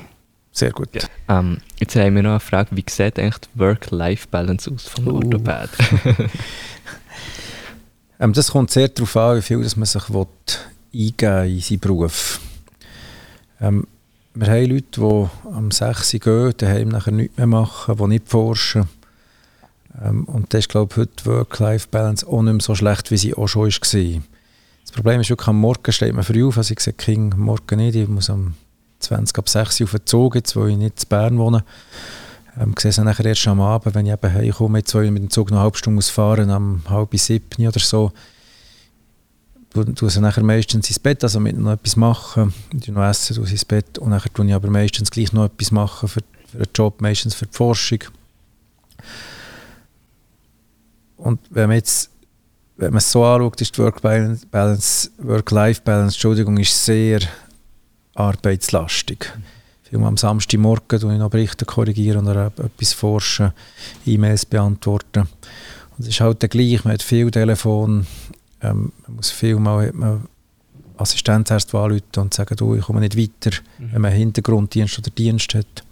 [0.52, 0.90] Sehr gut.
[0.94, 1.40] Ja.
[1.40, 5.16] Ähm, jetzt haben wir noch eine Frage, wie sieht eigentlich die Work-Life-Balance aus vom Uh.
[5.16, 5.70] Orthopäd?
[8.20, 10.26] Ähm, das kommt sehr darauf an, wie viel dass man sich will
[10.94, 12.40] eingeben in seinen Beruf.
[13.62, 13.86] Ähm,
[14.34, 18.28] wir haben Leute, die am 6 Uhr gehen, daheim nachher nichts mehr machen, die nicht
[18.28, 18.88] forschen.
[20.04, 23.18] Ähm, und das ist, glaube ich, heute die Work-Life-Balance auch nicht mehr so schlecht, wie
[23.18, 24.22] sie auch schon war.
[24.88, 26.58] Das Problem ist wirklich, am Morgen steht man früh auf.
[26.58, 27.96] Also ich sehe King Morgen nicht.
[27.96, 28.54] Ich muss am
[29.00, 31.66] 20 ab 6 Uhr auf den Zug, jetzt, wo ich nicht in Bern wohne.
[32.58, 35.12] Ähm, ich sehe es nachher erst am Abend, wenn ich eben heimkomme, jetzt, wo ich
[35.12, 38.14] mit dem Zug noch eine halbe Stunde muss fahren, am halb sieben oder so.
[39.74, 43.44] Du, sie nachher meistens ins Bett, also mit noch etwas machen, du noch essen, du
[43.44, 46.70] ins Bett und nachher tue ich aber meistens gleich noch etwas machen für, für den
[46.74, 48.00] Job, meistens für die Forschung.
[51.18, 52.10] Und wenn man jetzt
[52.78, 55.10] wenn man es so anschaut, ist die Work-Life-Balance,
[56.16, 57.20] Entschuldigung, ist sehr
[58.14, 59.34] arbeitslastig.
[59.84, 63.54] Viel am Samstagmorgen tue ich noch Berichte korrigieren oder etwas forschen,
[64.06, 65.22] E-Mails beantworten.
[65.22, 68.06] Und es ist halt dann gleich, man hat viel Telefon,
[68.62, 70.28] ähm, man muss viel mal hat man
[70.98, 75.84] Assistenzärzte anrufen und sagen, du, ich komme nicht weiter, wenn man Hintergrunddienst oder Dienst hat.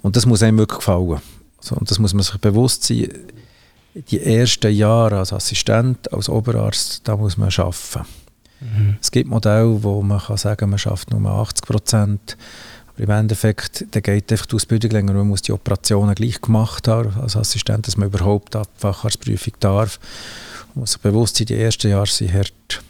[0.00, 1.20] Und das muss einem wirklich gefallen.
[1.58, 3.08] Also, und das muss man sich bewusst sein.
[3.94, 8.06] Die ersten Jahre als Assistent, als Oberarzt, da muss man arbeiten.
[9.00, 12.36] Es gibt Modelle, wo man kann sagen man schafft nur 80 Prozent.
[12.94, 15.14] Aber im Endeffekt da geht einfach die Ausbildung länger.
[15.14, 19.98] Man muss die Operationen gleich gemacht haben als Assistent, dass man überhaupt die Facharztprüfung darf.
[20.74, 22.82] Man muss sich bewusst sein, die ersten Jahre sind hart.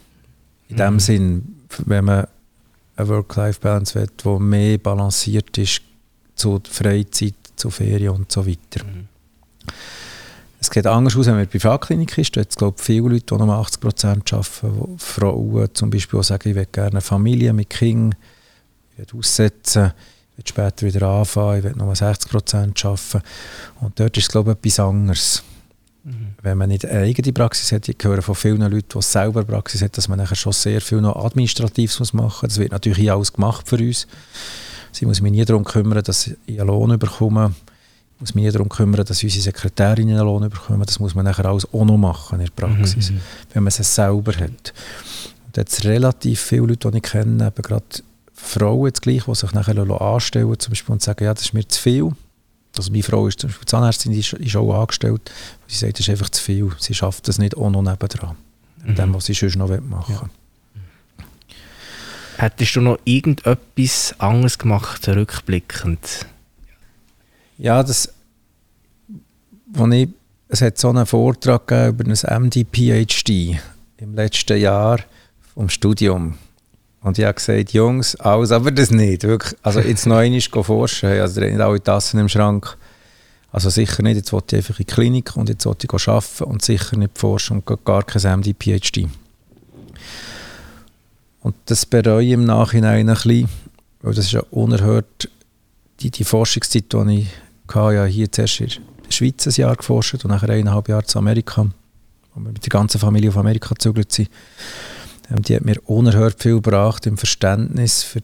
[0.69, 1.01] In dem Mhm.
[1.01, 1.55] Sinn,
[1.87, 2.27] wenn man
[2.97, 5.83] eine Work-Life-Balance will, die mehr balanciert ist
[6.35, 8.85] zu Freizeit, zu Ferien und so weiter.
[8.85, 9.09] Mhm.
[10.63, 12.37] Es sieht anders aus, wenn man in der Privatklinik ist.
[12.37, 14.97] Es glaube ich, viele Leute, die nur 80 Prozent arbeiten.
[14.97, 18.15] Frauen zum Beispiel auch sagen, ich will gerne eine Familie mit Kindern,
[18.93, 19.93] ich will aussetzen,
[20.31, 23.23] ich will später wieder anfangen, ich will nur 60 Prozent arbeiten.
[23.81, 25.43] Und dort ist es glaube ich etwas anderes.
[26.43, 29.49] Wenn man nicht eine eigene Praxis hat, ich höre von vielen Leuten, die selber eine
[29.49, 32.55] Praxis haben, dass man nachher schon sehr viel noch Administratives muss machen muss.
[32.55, 34.07] Das wird natürlich alles gemacht für uns.
[34.93, 37.53] Sie muss mich nie darum kümmern, dass ich einen Lohn bekomme.
[38.23, 40.85] Muss mich darum kümmern, dass unsere Sekretärinnen einen Lohn bekommen.
[40.87, 43.21] Das muss man nachher alles auch noch machen in der Praxis, mhm.
[43.53, 44.73] wenn man es selber hat.
[45.47, 47.85] Und jetzt relativ viele Leute, die ich kenne, eben gerade
[48.33, 51.67] Frauen jetzt gleich, die sich nachher anstellen zum Beispiel und sagen, ja, das ist mir
[51.67, 52.13] zu viel.
[52.77, 55.31] Also meine Frau ist zum Beispiel Zahnärztin, die ist, ist auch angestellt.
[55.67, 56.71] Sie sagt, das ist einfach zu viel.
[56.79, 58.37] Sie schafft das nicht auch noch nebendran.
[58.85, 58.95] Mhm.
[58.95, 60.15] Dem, was sie sonst noch machen.
[60.15, 60.31] Ja.
[62.39, 66.27] Hättest du noch irgendetwas anderes gemacht, rückblickend?
[67.63, 68.13] Ja, das,
[69.93, 70.09] ich,
[70.49, 73.57] es hat so einen Vortrag über ein MD-PhD
[73.99, 74.99] im letzten Jahr
[75.55, 76.39] vom Studium.
[77.03, 79.23] Und ich habe gesagt, Jungs, alles aber das nicht.
[79.23, 79.57] Wirklich.
[79.63, 82.77] Also jetzt noch einmal forschen, also nicht alle Tassen im Schrank.
[83.53, 86.43] Also sicher nicht, jetzt wollte ich einfach in die Klinik und jetzt wollte ich arbeiten
[86.43, 89.07] und sicher nicht forschen und gar kein MD-PhD.
[91.43, 93.49] Und das bereue ich im Nachhinein ein bisschen,
[94.01, 95.29] weil das ist ja unerhört,
[96.01, 97.29] die, die Forschungszeit, die ich
[97.75, 98.69] ja hier zuerst in
[99.05, 101.67] der Schweiz ein Jahr geforscht und nachher eineinhalb Jahre zu Amerika,
[102.35, 104.29] wo wir mit der ganzen Familie auf Amerika gezögert sind.
[105.31, 108.21] Ähm, die hat mir unerhört viel gebracht im Verständnis für,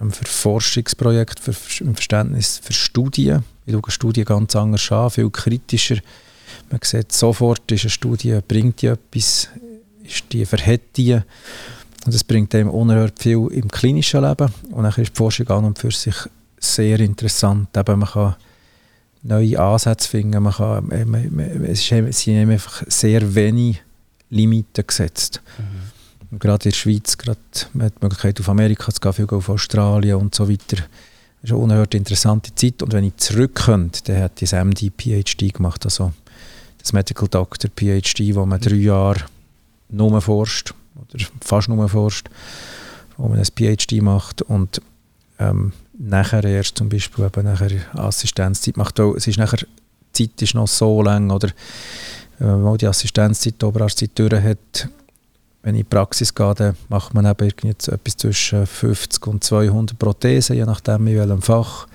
[0.00, 3.44] ähm, für Forschungsprojekte, für, im Verständnis für Studien.
[3.66, 5.98] Ich schaue Studien ganz anders an, viel kritischer.
[6.70, 9.48] Man sieht sofort, ist eine Studie, bringt die etwas,
[10.02, 11.14] ist die, verhält die.
[12.04, 14.52] Und das bringt einem unerhört viel im klinischen Leben.
[14.70, 16.16] Und dann ist die Forschung an und für sich
[16.58, 17.76] sehr interessant.
[17.76, 18.36] Eben, man kann
[19.22, 23.82] neue Ansätze finden, man kann, man, man, es sind einfach sehr wenig
[24.30, 25.40] Limiten gesetzt.
[25.58, 26.38] Mhm.
[26.38, 27.38] gerade in der Schweiz, gerade,
[27.74, 30.76] man hat die Möglichkeit auf Amerika zu gehen, viel auf Australien und so weiter.
[30.76, 32.82] Das ist eine unerhört interessante Zeit.
[32.82, 36.12] Und wenn ich zurückkomme, dann hat ich das MD-PhD gemacht, also
[36.78, 39.24] das Medical Doctor PhD, wo man drei Jahre
[39.88, 42.28] nur forscht oder fast nur forscht,
[43.16, 44.80] wo man ein PhD macht und
[45.38, 48.98] ähm, nachher erst zum Beispiel eben nachher Assistenzzeit macht.
[49.00, 49.66] Auch, es ist nachher,
[50.16, 51.50] die Zeit ist noch so lang, oder
[52.38, 54.88] wenn man die Assistenzzeit, Oberarztzeit durch hat,
[55.62, 59.44] wenn ich in die Praxis gehe, dann macht man eben jetzt etwas zwischen 50 und
[59.44, 61.86] 200 Prothesen, je nachdem in welchem Fach.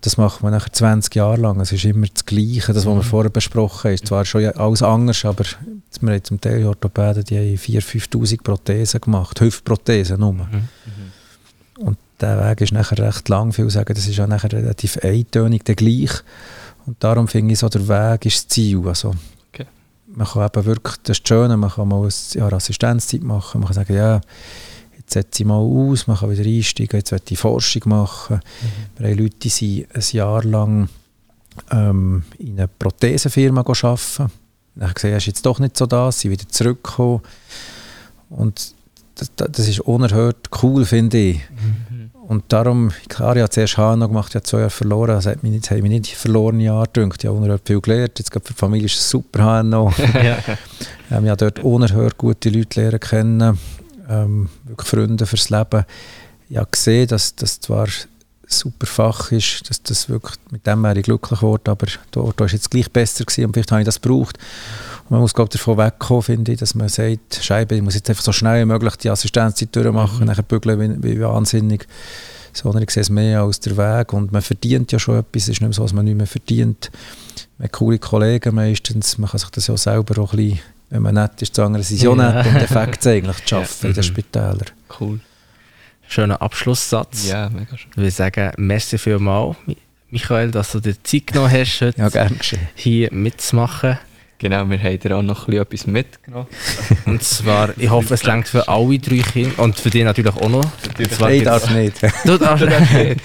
[0.00, 1.60] Das macht man nachher 20 Jahre lang.
[1.60, 3.02] Es ist immer das Gleiche, das, was wir mhm.
[3.02, 4.04] vorher besprochen haben.
[4.04, 5.44] Zwar schon alles anders, aber
[6.00, 10.32] wir haben zum Teil Orthopäden, die haben 4'000, 5'000 Prothesen gemacht, Hüftprothesen nur.
[10.32, 10.68] Mhm.
[12.20, 13.52] Der Weg ist nachher recht lang.
[13.52, 16.10] Viele sagen, das ist ja nachher relativ eintönig, der gleich.
[16.86, 18.80] Und darum finde ich so, der Weg ist das Ziel.
[18.86, 19.14] Also,
[19.52, 19.66] okay.
[20.06, 23.68] Man kann eben wirklich, das ist Schöne, man kann mal ein Jahr Assistenzzeit machen, man
[23.68, 24.20] kann sagen, ja,
[24.96, 28.36] jetzt setze ich mal aus, man kann wieder einsteigen, jetzt will ich Forschung machen.
[28.36, 28.98] Mhm.
[29.02, 30.88] Wir haben Leute, die sind ein Jahr lang
[31.70, 34.32] ähm, in einer Prothesenfirma arbeiten.
[34.74, 37.20] Dann gesehen, er ist jetzt doch nicht so da, sie wieder zurückgekommen.
[38.30, 38.74] Und
[39.16, 41.36] das, das ist unerhört cool, finde ich.
[41.36, 41.87] Mhm.
[42.28, 45.42] Und darum, klar, ich habe zuerst HNO gemacht, ich habe zwei Jahre verloren, das hat
[45.42, 47.24] mich nicht, hat mich nicht verloren Jahre gedacht.
[47.24, 49.90] Ich habe unerhört viel gelernt, jetzt für die Familie ist es super HNO.
[50.14, 50.36] ja.
[51.10, 53.58] ähm, ich habe dort unerhört gute Leute lernen kennen,
[54.10, 55.86] ähm, wirklich Freunde fürs Leben.
[56.50, 57.92] Ich habe gesehen, dass das zwar ein
[58.46, 62.46] super Fach ist, dass das wirklich, mit dem wäre ich glücklich geworden, aber dort war
[62.46, 64.36] es jetzt gleich besser gewesen und vielleicht habe ich das gebraucht.
[64.36, 64.42] Und
[65.10, 68.22] man muss glaube davon wegkommen, finde ich, dass man sagt, Scheibe, ich muss jetzt einfach
[68.22, 70.26] so schnell wie möglich die Assistenzzeit durchmachen, mhm.
[70.26, 71.86] nachher bügeln wie, wie wahnsinnig
[72.52, 75.48] sondern ich sehe es mehr als der Weg und man verdient ja schon etwas, es
[75.48, 76.90] ist nicht mehr so, dass man nicht mehr verdient.
[77.58, 81.02] Man hat coole Kollegen meistens, man kann sich das ja selber auch ein bisschen wenn
[81.02, 83.74] man nett ist, zu sagen, es ist ja, ja nett und Effekt eigentlich zu arbeiten
[83.82, 83.88] ja.
[83.88, 84.02] in den mhm.
[84.02, 84.66] Spitälern.
[84.98, 85.20] Cool.
[86.08, 87.28] Schöner Abschlusssatz.
[87.28, 87.90] Ja, mega schön.
[87.90, 89.56] Ich würde sagen, merci vielmals,
[90.10, 92.28] Michael, dass du dir Zeit genommen hast, heute ja,
[92.74, 93.98] hier mitzumachen.
[94.40, 96.46] Genau, wir haben dir auch noch etwas mitgenommen.
[97.06, 100.48] und zwar, ich hoffe, es längt für alle drei Kinder und für dich natürlich auch
[100.48, 100.64] noch.
[100.96, 101.96] ich darf nicht.
[102.24, 102.64] Du darfst
[102.94, 103.20] nicht.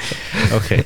[0.55, 0.83] Okay.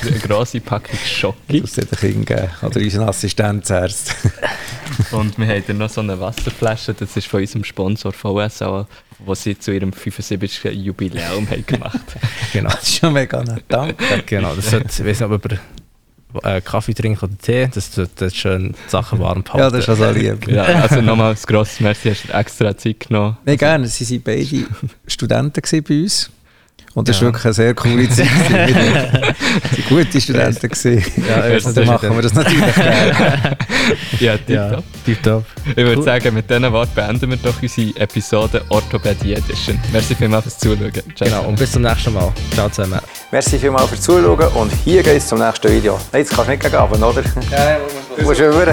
[0.00, 1.60] Eine grosse Packung Schocke.
[1.60, 2.48] Das sollte Kind geben.
[2.62, 4.14] Oder unseren Assistenzarzt.
[5.10, 8.86] und wir haben dir noch so eine Wasserflasche, das ist von unserem Sponsor VSA,
[9.26, 10.64] was sie zu ihrem 75.
[10.72, 12.00] Jubiläum haben gemacht
[12.52, 12.70] Genau.
[12.70, 13.64] Das ist schon mega nett.
[13.66, 14.22] Danke.
[14.24, 15.58] Genau, das sollte, ich weiß nicht, ob
[16.42, 19.58] äh, Kaffee trinken oder Tee, das tut das schön Sachen warm behalten.
[19.64, 20.48] Ja, das ist also lieb.
[20.48, 23.36] ja, also nochmal ein grosses Merci, hast du extra Zeit genommen.
[23.44, 23.86] Nein, gerne.
[23.86, 24.66] Sie waren beide
[25.06, 26.30] Studenten bei uns.
[26.94, 27.22] Und das ja.
[27.22, 28.28] war wirklich eine sehr coole Zeit.
[29.88, 30.68] Gute Studenten.
[30.68, 31.04] Gewesen.
[31.28, 32.76] Ja, also, dann machen wir das natürlich
[34.20, 34.84] ja, tipptopp.
[35.06, 35.72] Ja.
[35.72, 36.04] Ich würde cool.
[36.04, 39.78] sagen, mit diesen Worten beenden wir doch unsere Episode Orthopädie Edition.
[39.92, 40.92] Merci vielmals fürs Zuschauen.
[40.92, 41.28] Ciao.
[41.28, 42.32] Genau, und bis zum nächsten Mal.
[42.54, 43.00] Ciao zusammen.
[43.32, 45.98] Merci vielmals fürs Zuschauen und hier geht es zum nächsten Video.
[46.12, 47.22] Nein, jetzt kannst du nicht gegen oder?
[47.50, 47.78] Ja, ja,
[48.18, 48.68] muss, muss, muss.